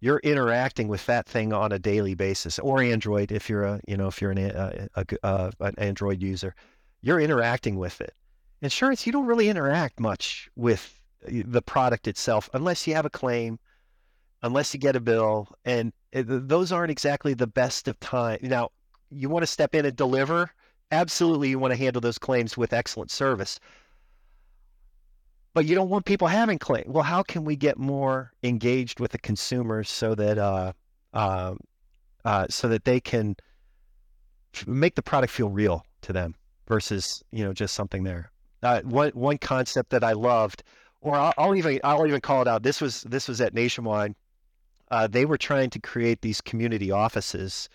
[0.00, 3.96] you're interacting with that thing on a daily basis, or Android if you're a you
[3.96, 6.54] know if you're an uh, a, a, a, uh, an Android user,
[7.00, 8.14] you're interacting with it.
[8.62, 13.10] Insurance, you don't really interact much with uh, the product itself unless you have a
[13.10, 13.58] claim,
[14.42, 18.38] unless you get a bill, and those aren't exactly the best of time.
[18.42, 18.70] Now,
[19.10, 20.50] you want to step in and deliver.
[20.90, 23.58] Absolutely, you want to handle those claims with excellent service
[25.56, 26.84] but you don't want people having claim.
[26.86, 30.74] Well, how can we get more engaged with the consumers so that uh,
[31.14, 31.54] uh,
[32.26, 33.36] uh, so that they can
[34.66, 36.34] make the product feel real to them
[36.68, 38.30] versus you know just something there.
[38.62, 40.62] Uh, one one concept that I loved,
[41.00, 42.62] or I'll, I'll, even I'll even call it out.
[42.62, 44.14] This was this was at Nationwide.
[44.90, 47.70] Uh, they were trying to create these community offices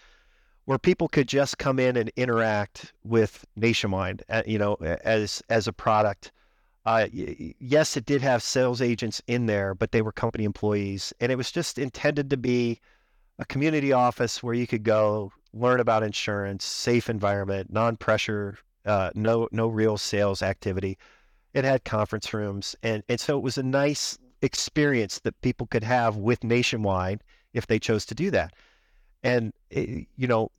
[0.72, 5.68] where people could just come in and interact with Nationwide, uh, you know, as as
[5.68, 6.32] a product
[6.86, 11.32] uh, yes, it did have sales agents in there, but they were company employees, and
[11.32, 12.80] it was just intended to be
[13.38, 19.48] a community office where you could go learn about insurance, safe environment, non-pressure, uh, no
[19.52, 20.98] no real sales activity.
[21.54, 25.84] It had conference rooms, and and so it was a nice experience that people could
[25.84, 27.22] have with Nationwide
[27.54, 28.54] if they chose to do that.
[29.22, 30.50] And eh, you know,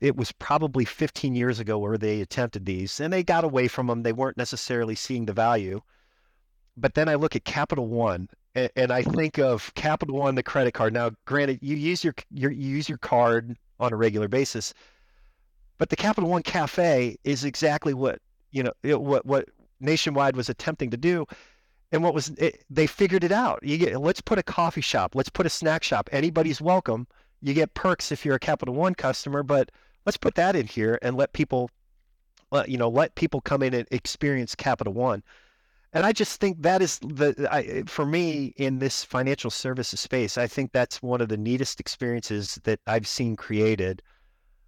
[0.00, 3.88] it was probably 15 years ago where they attempted these and they got away from
[3.88, 4.02] them.
[4.02, 5.80] They weren't necessarily seeing the value.
[6.76, 10.42] But then I look at Capital One and, and I think of Capital One, the
[10.42, 10.92] credit card.
[10.92, 14.74] Now, granted, you use your, your you use your card on a regular basis,
[15.78, 18.20] but the Capital One Cafe is exactly what
[18.52, 19.48] you know it, what what
[19.80, 21.26] Nationwide was attempting to do
[21.92, 23.60] and what was it, they figured it out.
[23.62, 26.08] You get let's put a coffee shop, let's put a snack shop.
[26.12, 27.06] Anybody's welcome.
[27.40, 29.70] You get perks if you're a Capital One customer, but
[30.06, 31.70] let's put that in here and let people,
[32.66, 35.22] you know, let people come in and experience Capital One.
[35.92, 40.36] And I just think that is the, I, for me in this financial services space,
[40.36, 44.02] I think that's one of the neatest experiences that I've seen created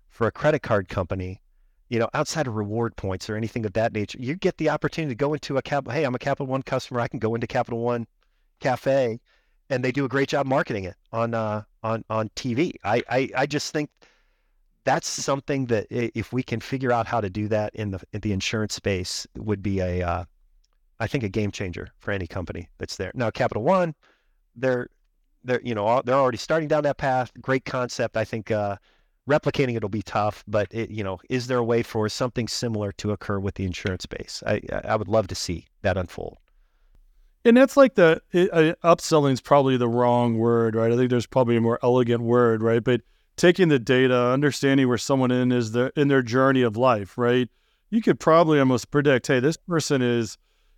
[0.08, 1.40] for a credit card company.
[1.88, 5.10] You know, outside of reward points or anything of that nature, you get the opportunity
[5.10, 5.90] to go into a cap.
[5.90, 7.00] Hey, I'm a Capital One customer.
[7.00, 8.06] I can go into Capital One
[8.60, 9.18] Cafe,
[9.70, 12.74] and they do a great job marketing it on uh, on on TV.
[12.84, 13.90] I, I I just think
[14.84, 18.20] that's something that if we can figure out how to do that in the in
[18.20, 20.24] the insurance space would be a uh,
[20.98, 23.12] I think a game changer for any company that's there.
[23.14, 23.94] Now Capital One,
[24.56, 24.88] they're
[25.44, 27.30] they're you know they're already starting down that path.
[27.40, 28.16] Great concept.
[28.16, 28.76] I think uh,
[29.28, 32.48] replicating it will be tough, but it, you know is there a way for something
[32.48, 34.42] similar to occur with the insurance space?
[34.46, 36.38] I I would love to see that unfold.
[37.44, 40.92] And that's like the uh, upselling is probably the wrong word, right?
[40.92, 42.84] I think there's probably a more elegant word, right?
[42.84, 43.00] But
[43.40, 47.48] taking the data, understanding where someone in is their in their journey of life, right?
[47.88, 50.36] You could probably almost predict, hey, this person is,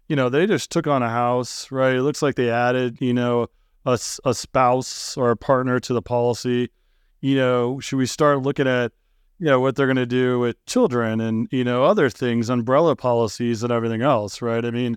[0.08, 1.96] you know, they just took on a house, right?
[1.96, 3.48] It looks like they added, you know,
[3.84, 6.70] a, a spouse or a partner to the policy.
[7.20, 8.92] You know, should we start looking at,
[9.40, 12.94] you know, what they're going to do with children and you know other things, umbrella
[12.94, 14.64] policies and everything else, right?
[14.64, 14.96] I mean,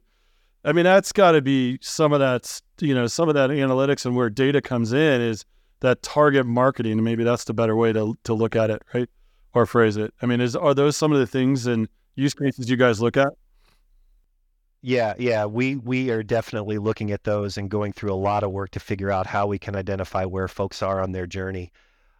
[0.63, 4.05] I mean that's got to be some of that, you know, some of that analytics
[4.05, 5.45] and where data comes in is
[5.85, 7.03] that target marketing.
[7.03, 9.09] Maybe that's the better way to to look at it, right?
[9.53, 10.13] Or phrase it.
[10.21, 13.15] I mean, is are those some of the things and use cases you guys look
[13.15, 13.29] at?
[14.81, 18.51] Yeah, yeah, we we are definitely looking at those and going through a lot of
[18.51, 21.71] work to figure out how we can identify where folks are on their journey.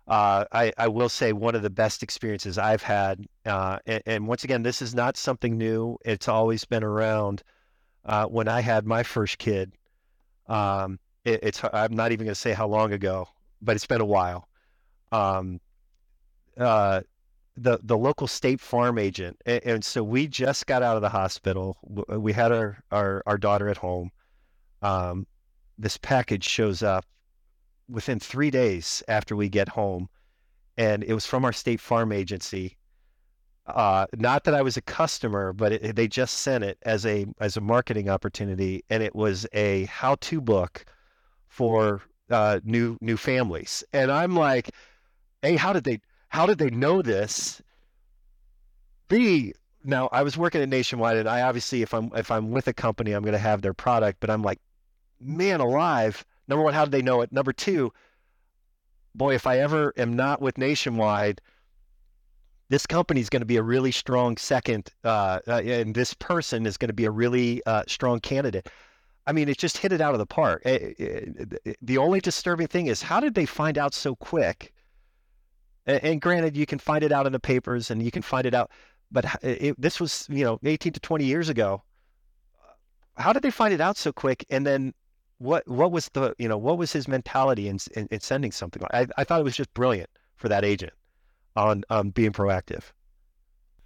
[0.07, 4.27] Uh, I, I will say one of the best experiences I've had, uh, and, and,
[4.27, 5.97] once again, this is not something new.
[6.05, 7.41] It's always been around.
[8.05, 9.71] Uh, when I had my first kid,
[10.47, 13.27] um, it, it's I'm not even going to say how long ago
[13.65, 14.47] but it's been a while.
[15.11, 15.59] Um,
[16.57, 17.01] uh,
[17.57, 21.09] the the local state farm agent, and, and, so we just got out of the
[21.09, 21.77] hospital.
[21.83, 24.11] We had our our, our daughter at home.
[24.81, 25.25] Um,
[25.77, 27.05] this package shows up
[27.89, 30.09] within three days after we get home,
[30.77, 32.77] and it was from our state farm agency.
[33.67, 37.25] Uh, not that I was a customer, but it, they just sent it as a
[37.39, 40.85] as a marketing opportunity, and it was a how-to book
[41.47, 44.71] for uh, new new families, and I'm like,
[45.41, 47.61] hey, how did they how did they know this?
[49.07, 49.53] B
[49.83, 52.73] now I was working at Nationwide, and I obviously if I'm if I'm with a
[52.73, 54.59] company, I'm going to have their product, but I'm like,
[55.19, 56.25] man alive.
[56.47, 57.31] Number one, how did they know it?
[57.31, 57.91] Number two,
[59.15, 61.41] boy, if I ever am not with Nationwide,
[62.69, 66.65] this company is going to be a really strong second, uh, uh, and this person
[66.65, 68.69] is going to be a really uh, strong candidate.
[69.27, 70.61] I mean, it just hit it out of the park.
[70.65, 74.73] It, it, it, the only disturbing thing is how did they find out so quick?
[75.85, 78.45] And, and, granted, you can find it out in the papers and you can find
[78.45, 78.71] it out,
[79.11, 81.83] but eh, this was, you know, 18 to 20 years ago.
[83.17, 84.45] How did they find it out so quick?
[84.49, 84.93] And then
[85.37, 88.81] what what was the you know what was his mentality in in, in sending something?
[88.93, 90.93] I I thought it was just brilliant for that agent
[91.55, 92.91] on um, being proactive.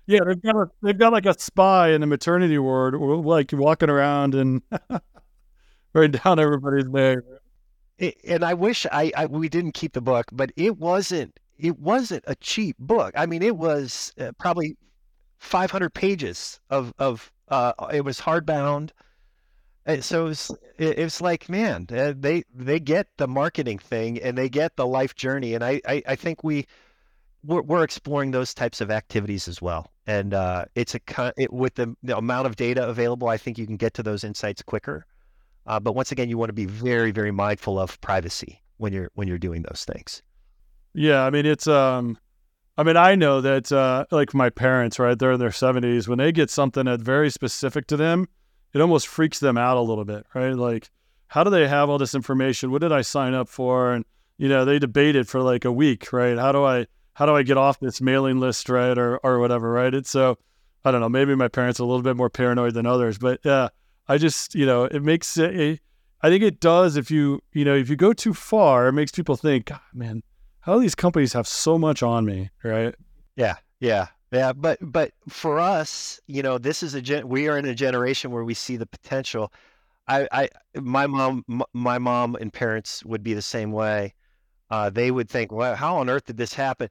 [0.08, 3.90] Yeah, they've got a, they've got like a spy in the maternity ward, like walking
[3.90, 4.64] around and
[5.94, 7.22] writing down everybody's name.
[8.26, 12.24] And I wish I, I, we didn't keep the book, but it wasn't it wasn't
[12.28, 13.14] a cheap book.
[13.18, 14.78] I mean, it was uh, probably
[15.40, 18.92] 500 pages of of uh, it was hardbound.
[19.86, 24.22] And so it was, it was like, man, uh, they they get the marketing thing
[24.22, 26.68] and they get the life journey, and I I, I think we
[27.44, 29.92] we're, we're exploring those types of activities as well.
[30.08, 33.66] And uh, it's a it, with the, the amount of data available, I think you
[33.68, 35.06] can get to those insights quicker.
[35.70, 39.11] Uh, but once again, you want to be very, very mindful of privacy when you're
[39.13, 40.24] when you're doing those things.
[40.95, 42.17] Yeah, I mean it's um,
[42.76, 45.17] I mean I know that uh, like my parents, right?
[45.17, 46.07] They're in their seventies.
[46.07, 48.28] When they get something that's very specific to them,
[48.74, 50.55] it almost freaks them out a little bit, right?
[50.55, 50.89] Like,
[51.28, 52.72] how do they have all this information?
[52.72, 53.93] What did I sign up for?
[53.93, 54.05] And
[54.39, 56.38] you know, they debated for like a week, right?
[56.38, 59.72] How do I how do I get off this mailing list, right, or or whatever,
[59.72, 59.93] right?
[59.93, 60.39] It's so
[60.84, 61.09] I don't know.
[61.09, 63.70] Maybe my parents are a little bit more paranoid than others, but yeah,
[64.10, 65.80] I just, you know, it makes it,
[66.22, 69.12] I think it does if you, you know, if you go too far, it makes
[69.12, 70.24] people think, God, man,
[70.62, 72.95] how these companies have so much on me, right?
[73.36, 74.51] Yeah, yeah, yeah.
[74.51, 78.32] But but for us, you know, this is a gen- we are in a generation
[78.32, 79.53] where we see the potential.
[80.07, 84.16] I, I my mom, my mom and parents would be the same way.
[84.72, 86.89] Uh, they would think, well, how on earth did this happen?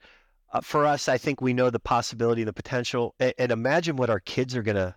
[0.52, 4.08] Uh, for us, I think we know the possibility, the potential, and, and imagine what
[4.08, 4.96] our kids are gonna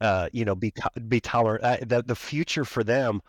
[0.00, 0.72] uh, you know, be
[1.08, 1.64] be tolerant.
[1.64, 3.22] Uh, the the future for them.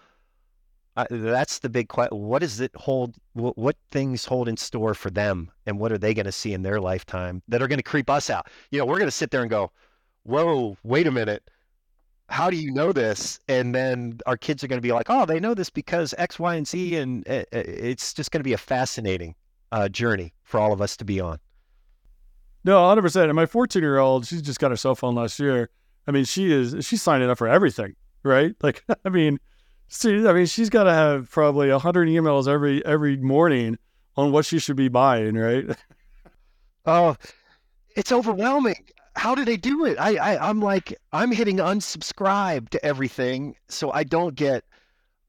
[0.96, 2.18] Uh, that's the big question.
[2.18, 3.16] What does it hold?
[3.34, 6.54] What, what things hold in store for them, and what are they going to see
[6.54, 8.48] in their lifetime that are going to creep us out?
[8.72, 9.72] You know, we're going to sit there and go,
[10.24, 11.50] "Whoa, wait a minute."
[12.30, 13.40] How do you know this?
[13.48, 16.40] And then our kids are going to be like, "Oh, they know this because X,
[16.40, 19.36] Y, and Z," and uh, uh, it's just going to be a fascinating
[19.72, 21.40] uh, journey for all of us to be on.
[22.64, 23.24] No, 100%.
[23.24, 25.70] And my 14 year old, she's just got her cell phone last year.
[26.08, 28.56] I mean, she is she's signing up for everything, right?
[28.62, 29.40] Like, I mean,
[29.88, 33.78] see, I mean, she's got to have probably a hundred emails every every morning
[34.16, 35.66] on what she should be buying, right?
[36.90, 37.18] Oh,
[37.98, 38.86] it's overwhelming.
[39.18, 39.98] How do they do it?
[40.00, 44.64] I, I I'm like I'm hitting unsubscribe to everything, so I don't get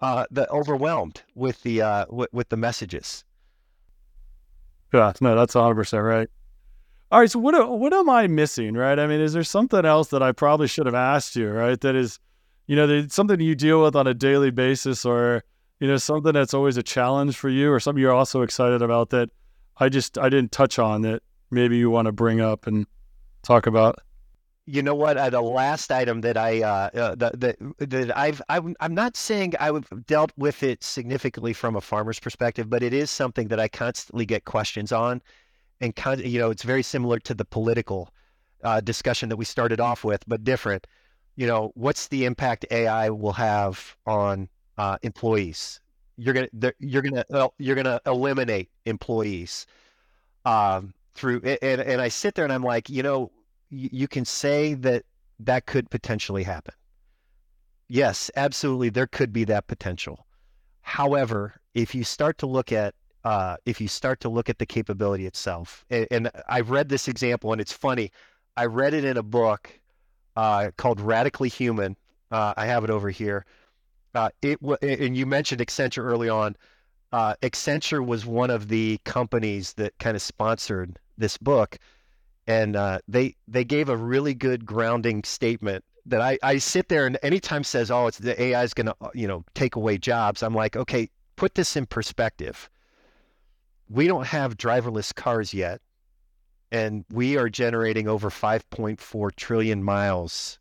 [0.01, 3.25] uh, the overwhelmed with the uh, with, with the messages.
[4.95, 6.29] Yeah, no, that's 100 percent right.
[7.11, 8.99] All right, so what what am I missing, right?
[8.99, 11.81] I mean, is there something else that I probably should have asked you, right?
[11.81, 12.21] That is,
[12.67, 15.43] you know, something you deal with on a daily basis, or
[15.81, 19.09] you know, something that's always a challenge for you, or something you're also excited about
[19.11, 19.31] that
[19.79, 22.87] I just I didn't touch on that maybe you want to bring up and
[23.43, 23.97] talk about.
[24.67, 25.17] You know what?
[25.17, 27.41] Uh, the last item that I uh, uh, that,
[27.79, 32.69] that I've I'm, I'm not saying I've dealt with it significantly from a farmer's perspective,
[32.69, 35.23] but it is something that I constantly get questions on
[35.81, 38.13] and kind of, you know, it's very similar to the political
[38.65, 40.87] uh, discussion that we started off with, but different.
[41.37, 45.81] You know, what's the impact AI will have on uh, employees?
[46.17, 47.25] You're gonna you're gonna
[47.59, 49.67] you're gonna eliminate employees
[50.45, 53.31] um, through and and I sit there and I'm like, you know,
[53.71, 55.05] you, you can say that
[55.39, 56.75] that could potentially happen.
[57.87, 60.27] Yes, absolutely, there could be that potential.
[60.81, 62.95] However, if you start to look at
[63.25, 65.85] uh, if you start to look at the capability itself.
[65.91, 68.13] And, and, I've read this example, and it's funny.
[68.57, 69.71] I read it in a book
[70.37, 71.97] uh, called Radically Human.
[72.31, 73.45] Uh, I have it over here.
[74.15, 76.57] Uh, it and you mentioned Accenture early on.
[77.13, 81.79] Uh, Accenture was one of the companies that kind of sponsored this book,
[82.47, 87.07] and uh, they they gave a really good grounding statement that I, I sit there
[87.07, 90.43] and anytime says, oh, it's the AI is going to you know take away jobs.
[90.43, 92.71] I'm like, okay, put this in perspective
[93.89, 95.81] we don't have driverless cars yet,
[96.71, 100.59] and we are generating over 5.4 trillion miles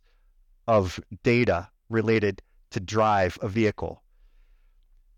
[0.67, 4.01] of data related to drive a vehicle.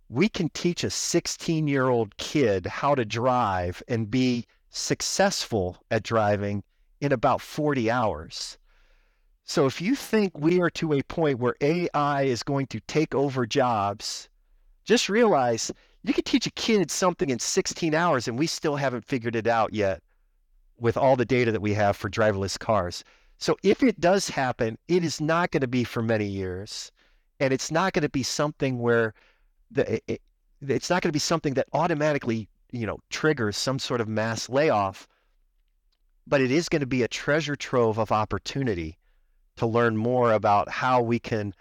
[0.10, 6.04] We can teach a 16 year old kid how to drive and be successful at
[6.04, 6.64] driving
[7.00, 8.58] in about 40 hours.
[9.44, 13.16] So if you think we are to a point where AI is going to take
[13.16, 14.30] over jobs,
[14.84, 15.72] just realize
[16.04, 19.48] you could teach a kid something in 16 hours and we still haven't figured it
[19.48, 20.02] out yet
[20.80, 23.04] with all the data that we have for driverless cars.
[23.38, 26.92] So if it does happen, it is not going to be for many years.
[27.40, 29.14] And it's not going to be something where
[29.72, 30.22] the it,
[30.62, 34.50] it's not going to be something that automatically, you know, triggers some sort of mass
[34.50, 35.08] layoff.
[36.28, 38.98] But it is going to be a treasure trove of opportunity
[39.56, 41.54] to learn more about how we can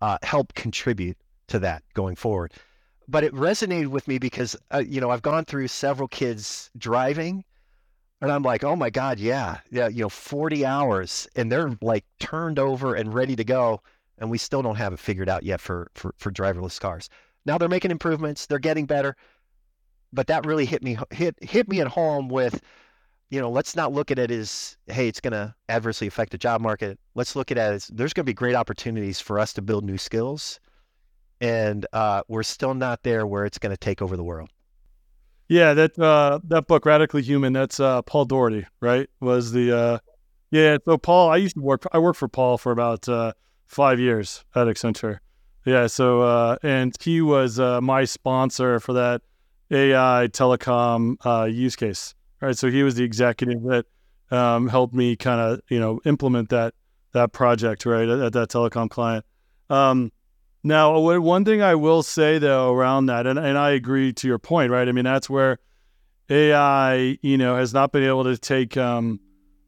[0.00, 1.16] uh, help contribute
[1.48, 2.52] to that going forward.
[3.08, 7.44] But it resonated with me because uh, you know I've gone through several kids driving,
[8.20, 12.04] and I'm like, oh my god, yeah, yeah, you know, 40 hours, and they're like
[12.18, 13.80] turned over and ready to go,
[14.18, 17.08] and we still don't have it figured out yet for for for driverless cars.
[17.44, 19.16] Now they're making improvements, they're getting better,
[20.12, 22.60] but that really hit me hit hit me at home with
[23.30, 26.38] you know, let's not look at it as, hey, it's going to adversely affect the
[26.38, 26.98] job market.
[27.14, 29.84] Let's look at it as there's going to be great opportunities for us to build
[29.84, 30.60] new skills.
[31.40, 34.50] And uh, we're still not there where it's going to take over the world.
[35.48, 39.08] Yeah, that uh, that book, Radically Human, that's uh, Paul Daugherty, right?
[39.20, 39.98] Was the uh,
[40.50, 40.78] yeah.
[40.84, 41.86] So Paul, I used to work.
[41.92, 43.32] I worked for Paul for about uh,
[43.66, 45.18] five years at Accenture.
[45.64, 45.86] Yeah.
[45.86, 49.22] So uh, and he was my sponsor for that
[49.70, 52.56] AI telecom use case right?
[52.56, 53.86] So he was the executive that
[54.30, 56.74] um, helped me kind of you know implement that
[57.12, 59.24] that project right at, at that telecom client.
[59.70, 60.12] Um,
[60.66, 64.38] now, one thing I will say though around that, and, and I agree to your
[64.38, 64.88] point, right?
[64.88, 65.58] I mean, that's where
[66.28, 69.20] AI, you know, has not been able to take um,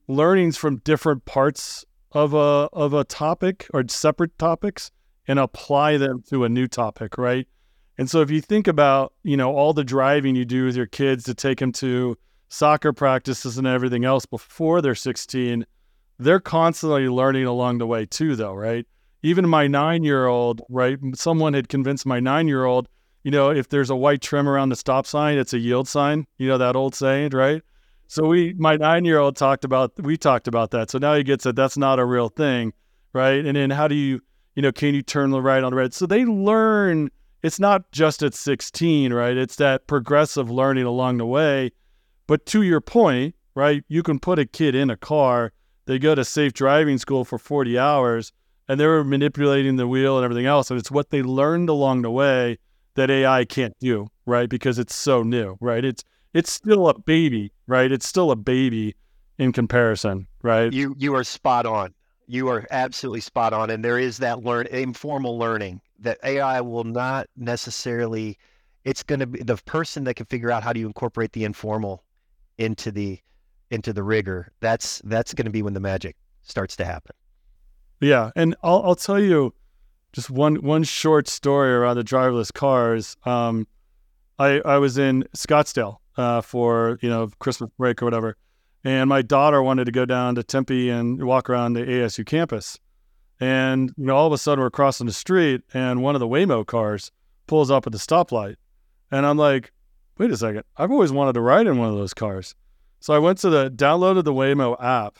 [0.08, 4.90] learnings from different parts of a of a topic or separate topics
[5.28, 7.46] and apply them to a new topic, right?
[7.96, 10.86] And so if you think about, you know, all the driving you do with your
[10.86, 12.16] kids to take them to
[12.48, 15.66] soccer practices and everything else before they're 16,
[16.18, 18.86] they're constantly learning along the way too, though, right?
[19.22, 20.98] Even my nine year old, right?
[21.14, 22.88] Someone had convinced my nine year old,
[23.24, 26.26] you know, if there's a white trim around the stop sign, it's a yield sign.
[26.38, 27.62] You know that old saying, right?
[28.06, 30.90] So we, my nine year old talked about, we talked about that.
[30.90, 31.56] So now he gets it.
[31.56, 32.72] that's not a real thing,
[33.12, 33.44] right?
[33.44, 34.20] And then how do you,
[34.54, 35.94] you know, can you turn the right on the red?
[35.94, 37.10] So they learn.
[37.42, 39.36] It's not just at 16, right?
[39.36, 41.70] It's that progressive learning along the way
[42.28, 45.50] but to your point, right, you can put a kid in a car,
[45.86, 48.32] they go to safe driving school for 40 hours,
[48.68, 50.70] and they're manipulating the wheel and everything else.
[50.70, 52.58] And it's what they learned along the way
[52.94, 54.48] that AI can't do, right?
[54.48, 55.84] Because it's so new, right?
[55.84, 56.04] It's
[56.34, 57.90] it's still a baby, right?
[57.90, 58.94] It's still a baby
[59.38, 60.72] in comparison, right?
[60.72, 61.94] You you are spot on.
[62.26, 63.70] You are absolutely spot on.
[63.70, 68.38] And there is that learn informal learning that AI will not necessarily
[68.84, 71.44] it's going to be the person that can figure out how do you incorporate the
[71.44, 72.04] informal
[72.58, 73.20] into the
[73.70, 77.14] into the rigor, that's that's going to be when the magic starts to happen.
[78.00, 79.54] Yeah, and I'll I'll tell you
[80.12, 83.16] just one one short story around the driverless cars.
[83.24, 83.66] Um,
[84.38, 88.36] I I was in Scottsdale uh, for you know Christmas break or whatever,
[88.84, 92.78] and my daughter wanted to go down to Tempe and walk around the ASU campus,
[93.40, 96.28] and you know all of a sudden we're crossing the street and one of the
[96.28, 97.10] Waymo cars
[97.46, 98.56] pulls up at the stoplight,
[99.10, 99.72] and I'm like,
[100.18, 102.54] wait a second, I've always wanted to ride in one of those cars.
[103.00, 105.18] So I went to the downloaded the Waymo app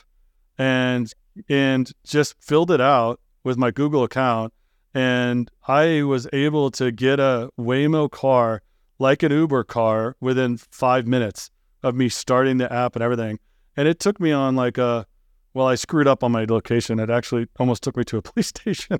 [0.59, 1.11] and
[1.49, 4.53] and just filled it out with my Google account
[4.93, 8.61] and I was able to get a Waymo car
[8.99, 11.49] like an Uber car within 5 minutes
[11.81, 13.39] of me starting the app and everything.
[13.77, 15.07] And it took me on like a
[15.53, 16.99] well, I screwed up on my location.
[16.99, 18.99] It actually almost took me to a police station.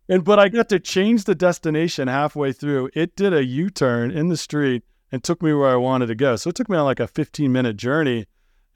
[0.10, 2.90] And but I got to change the destination halfway through.
[2.96, 6.36] It did a U-turn in the street and took me where I wanted to go.
[6.36, 8.26] So it took me on like a 15 minute journey.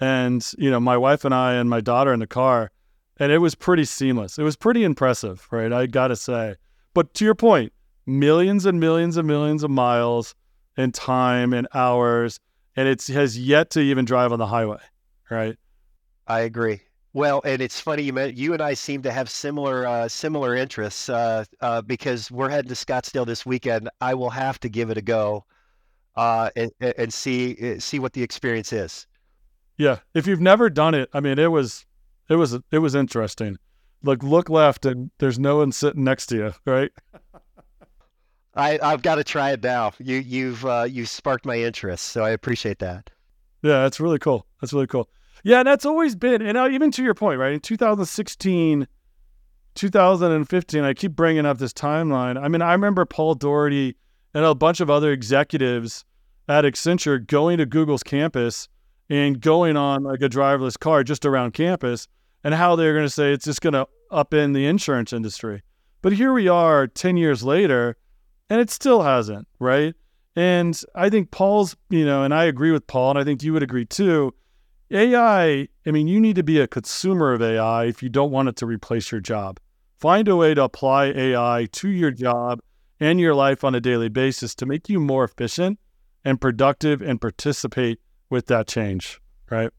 [0.04, 2.72] And, you know, my wife and I and my daughter in the car,
[3.16, 4.38] and it was pretty seamless.
[4.38, 5.72] It was pretty impressive, right?
[5.72, 6.56] I gotta say.
[6.94, 7.72] But to your point,
[8.06, 10.36] millions and millions and millions of miles
[10.76, 12.38] and time and hours,
[12.76, 14.82] and it has yet to even drive on the highway,
[15.30, 15.56] right?
[16.28, 16.82] I agree.
[17.14, 20.54] Well, and it's funny you met, you and I seem to have similar uh, similar
[20.54, 23.90] interests uh, uh, because we're heading to Scottsdale this weekend.
[24.02, 25.46] I will have to give it a go
[26.18, 29.08] uh, and, and see eh, see what the experience is.
[29.78, 31.86] Yeah, if you've never done it, I mean, it was
[32.30, 33.58] it was it was interesting.
[34.04, 36.92] Look, look left, and there's no one sitting next to you, right?
[38.56, 39.94] I I've got to try it now.
[40.00, 43.10] You you've uh, you sparked my interest, so I appreciate that.
[43.62, 44.46] Yeah, that's really cool.
[44.62, 45.10] That's really cool.
[45.44, 47.54] Yeah, and that's always been, and now even to your point, right?
[47.54, 48.88] In 2016,
[49.76, 52.42] 2015, I keep bringing up this timeline.
[52.42, 53.96] I mean, I remember Paul Daugherty
[54.34, 56.06] and a bunch of other executives
[56.48, 58.70] at Accenture going to Google's campus
[59.14, 62.08] and going on like a driverless car just around campus
[62.44, 65.62] and how they're going to say it's just going to upend the insurance industry.
[66.02, 67.96] But here we are 10 years later,
[68.50, 69.94] and it still hasn't, right?
[70.36, 73.54] And I think Paul's, you know, and I agree with Paul, and I think you
[73.54, 74.34] would agree too
[74.90, 78.50] AI, I mean, you need to be a consumer of AI if you don't want
[78.50, 79.60] it to replace your job.
[80.00, 82.62] Find a way to apply AI to your job
[83.00, 85.80] and your life on a daily basis to make you more efficient
[86.26, 88.00] and productive and participate
[88.34, 89.22] with that change,
[89.52, 89.70] right?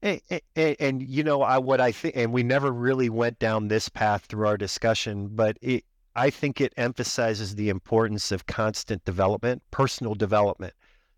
[0.00, 0.20] And,
[0.56, 3.90] and, and you know, I, what I think, and we never really went down this
[3.90, 9.62] path through our discussion, but it, I think it emphasizes the importance of constant development,
[9.70, 10.72] personal development.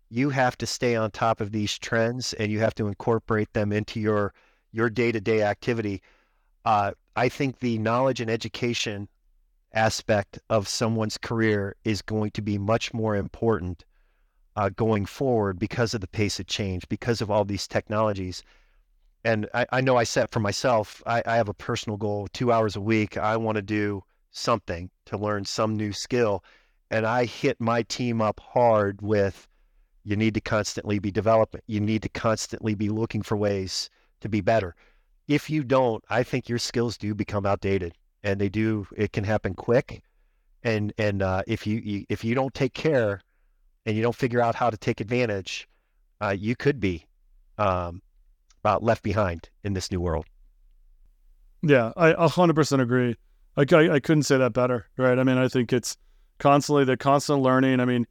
[0.09, 3.71] You have to stay on top of these trends and you have to incorporate them
[3.71, 4.33] into your
[4.73, 6.01] your day-to-day activity.
[6.65, 9.07] Uh, I think the knowledge and education
[9.73, 13.85] aspect of someone's career is going to be much more important
[14.59, 18.43] uh, going forward because of the pace of change, because of all these technologies.
[19.23, 22.51] And I, I know I set for myself, I, I have a personal goal two
[22.51, 23.15] hours a week.
[23.17, 26.43] I want to do something to learn some new skill.
[26.91, 29.47] And I hit my team up hard with
[30.03, 33.89] you need to constantly be developing, you need to constantly be looking for ways
[34.19, 34.75] to be better.
[35.29, 37.93] If you don't, I think your skills do become outdated
[38.23, 40.03] and they do it can happen quick
[40.63, 43.21] and and uh, if you, you, if you don't take care
[43.85, 45.67] and you don't figure out how to take advantage
[46.21, 47.05] uh, you could be
[47.57, 48.01] um,
[48.65, 50.25] uh, left behind in this new world.
[51.61, 53.15] Yeah i 100% agree.
[53.55, 55.17] Like I, I couldn't say that better right?
[55.17, 55.97] I mean i think it's
[56.37, 57.79] constantly the constant learning.
[57.79, 58.05] I mean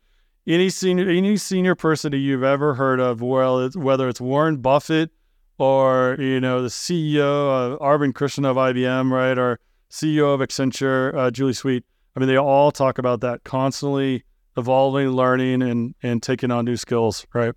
[0.47, 4.57] any senior any senior person that you've ever heard of well it's, whether it's warren
[4.57, 5.11] buffett
[5.59, 9.59] or you know the ceo of arvind krishna of ibm right or
[9.91, 11.85] CEO of Accenture, uh, Julie Sweet.
[12.15, 14.25] I mean, they all talk about that constantly
[14.59, 17.55] evolving, learning, and and taking on new skills, right?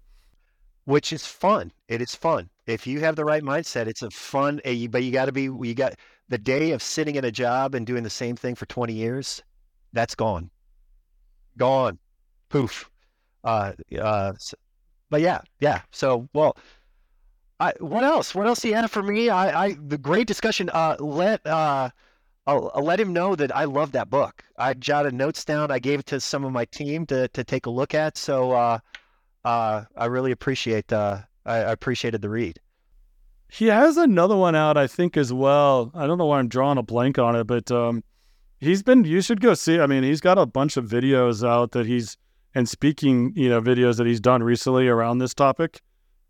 [0.86, 1.72] Which is fun.
[1.88, 3.88] It is fun if you have the right mindset.
[3.88, 5.44] It's a fun, eh, but you got to be.
[5.44, 5.96] You got
[6.30, 9.44] the day of sitting in a job and doing the same thing for twenty years.
[9.92, 10.50] That's gone,
[11.58, 12.00] gone,
[12.50, 12.90] poof.
[13.44, 14.34] Uh, uh,
[15.10, 15.82] but yeah, yeah.
[15.92, 16.56] So well.
[17.60, 18.34] I, what else?
[18.34, 19.30] What else do you have for me?
[19.30, 20.72] I, I the great discussion.
[20.74, 21.92] Uh, let uh,
[22.52, 24.44] I'll, I'll, let him know that I love that book.
[24.58, 25.72] I jotted notes down.
[25.72, 28.18] I gave it to some of my team to, to take a look at.
[28.18, 28.80] So uh,
[29.46, 32.60] uh, I really appreciate uh, I, appreciated the read.
[33.50, 35.92] He has another one out, I think, as well.
[35.94, 38.04] I don't know why I'm drawing a blank on it, but um,
[38.60, 39.04] he's been.
[39.04, 39.80] You should go see.
[39.80, 42.18] I mean, he's got a bunch of videos out that he's
[42.54, 45.82] and speaking, you know, videos that he's done recently around this topic,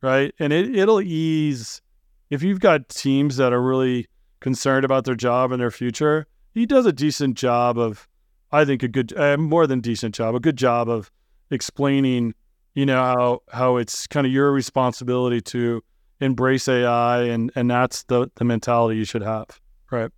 [0.02, 0.34] right?
[0.40, 1.82] And it it'll ease
[2.30, 4.08] if you've got teams that are really
[4.42, 8.08] concerned about their job and their future, he does a decent job of,
[8.52, 11.10] I think, a good, uh, more than decent job, a good job of
[11.50, 12.34] explaining,
[12.74, 15.82] you know, how how it's kind of your responsibility to
[16.20, 19.62] embrace AI, and and that's the the mentality you should have,
[19.92, 20.12] right?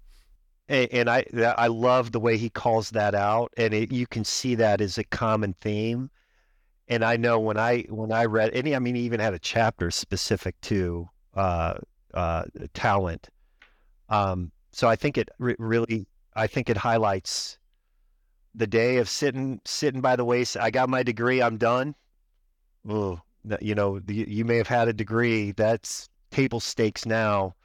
[0.67, 1.25] And, and I
[1.57, 4.97] I love the way he calls that out, and it, you can see that as
[4.97, 6.09] a common theme.
[6.87, 9.39] And I know when I when I read, any, I mean, he even had a
[9.39, 11.75] chapter specific to uh,
[12.13, 12.43] uh,
[12.73, 13.29] talent
[14.13, 17.57] um, so I think it re- really, I think it highlights
[18.53, 20.63] the day of sitting sitting by the wayside.
[20.63, 21.41] I got my degree.
[21.41, 21.95] I'm done.
[22.87, 23.19] Oh,
[23.59, 25.51] you know, the, you may have had a degree.
[25.51, 27.55] That's table stakes now.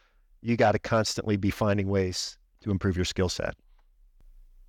[0.41, 3.55] You got to constantly be finding ways to improve your skill set.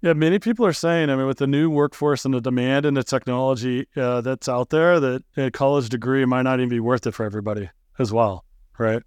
[0.01, 2.95] Yeah, many people are saying, I mean, with the new workforce and the demand and
[2.95, 7.05] the technology uh, that's out there, that a college degree might not even be worth
[7.05, 7.69] it for everybody
[7.99, 8.45] as well,
[8.77, 9.03] right?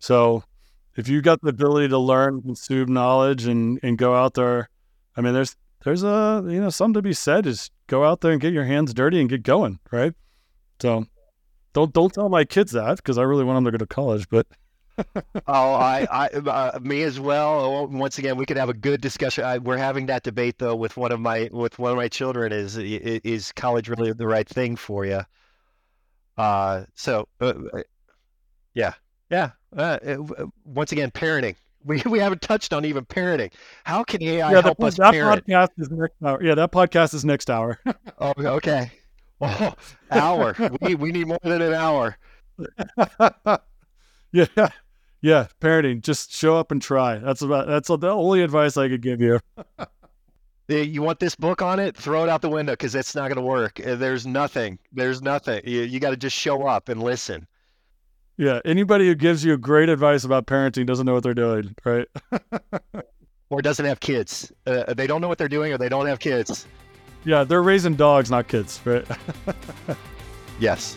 [0.00, 0.42] So
[0.96, 4.68] if you got the ability to learn, consume knowledge, and and go out there,
[5.16, 8.32] I mean, there's there's a you know something to be said is go out there
[8.32, 10.12] and get your hands dirty and get going, right?
[10.80, 11.06] So
[11.72, 14.28] don't don't tell my kids that because I really want them to go to college,
[14.28, 14.46] but.
[15.46, 17.86] oh, I, I, uh, me as well.
[17.86, 19.42] Once again, we could have a good discussion.
[19.42, 22.52] I, we're having that debate though with one of my with one of my children.
[22.52, 25.22] Is is college really the right thing for you?
[26.36, 27.82] Uh, so uh, uh
[28.74, 28.92] yeah,
[29.30, 29.52] yeah.
[29.76, 31.56] Uh, uh, once again, parenting.
[31.84, 33.50] We, we haven't touched on even parenting.
[33.82, 35.44] How can AI yeah, help the, us that parent?
[35.44, 36.40] podcast is next hour.
[36.40, 37.80] Yeah, that podcast is next hour.
[38.20, 38.92] oh, okay.
[39.40, 39.74] Oh,
[40.12, 40.54] hour.
[40.80, 42.16] we we need more than an hour.
[44.32, 44.68] yeah,
[45.22, 45.48] yeah.
[45.60, 46.02] Parenting.
[46.02, 47.18] Just show up and try.
[47.18, 47.66] That's about.
[47.66, 49.40] That's the only advice I could give you.
[50.68, 51.96] you want this book on it?
[51.96, 53.84] Throw it out the window because it's not going to work.
[53.84, 54.78] Uh, there's nothing.
[54.92, 55.62] There's nothing.
[55.64, 57.48] You, you got to just show up and listen.
[58.36, 62.08] Yeah, anybody who gives you great advice about parenting doesn't know what they're doing, right?
[63.50, 64.50] or doesn't have kids.
[64.66, 66.66] Uh, they don't know what they're doing, or they don't have kids.
[67.24, 69.06] Yeah, they're raising dogs, not kids, right?
[70.60, 70.96] yes.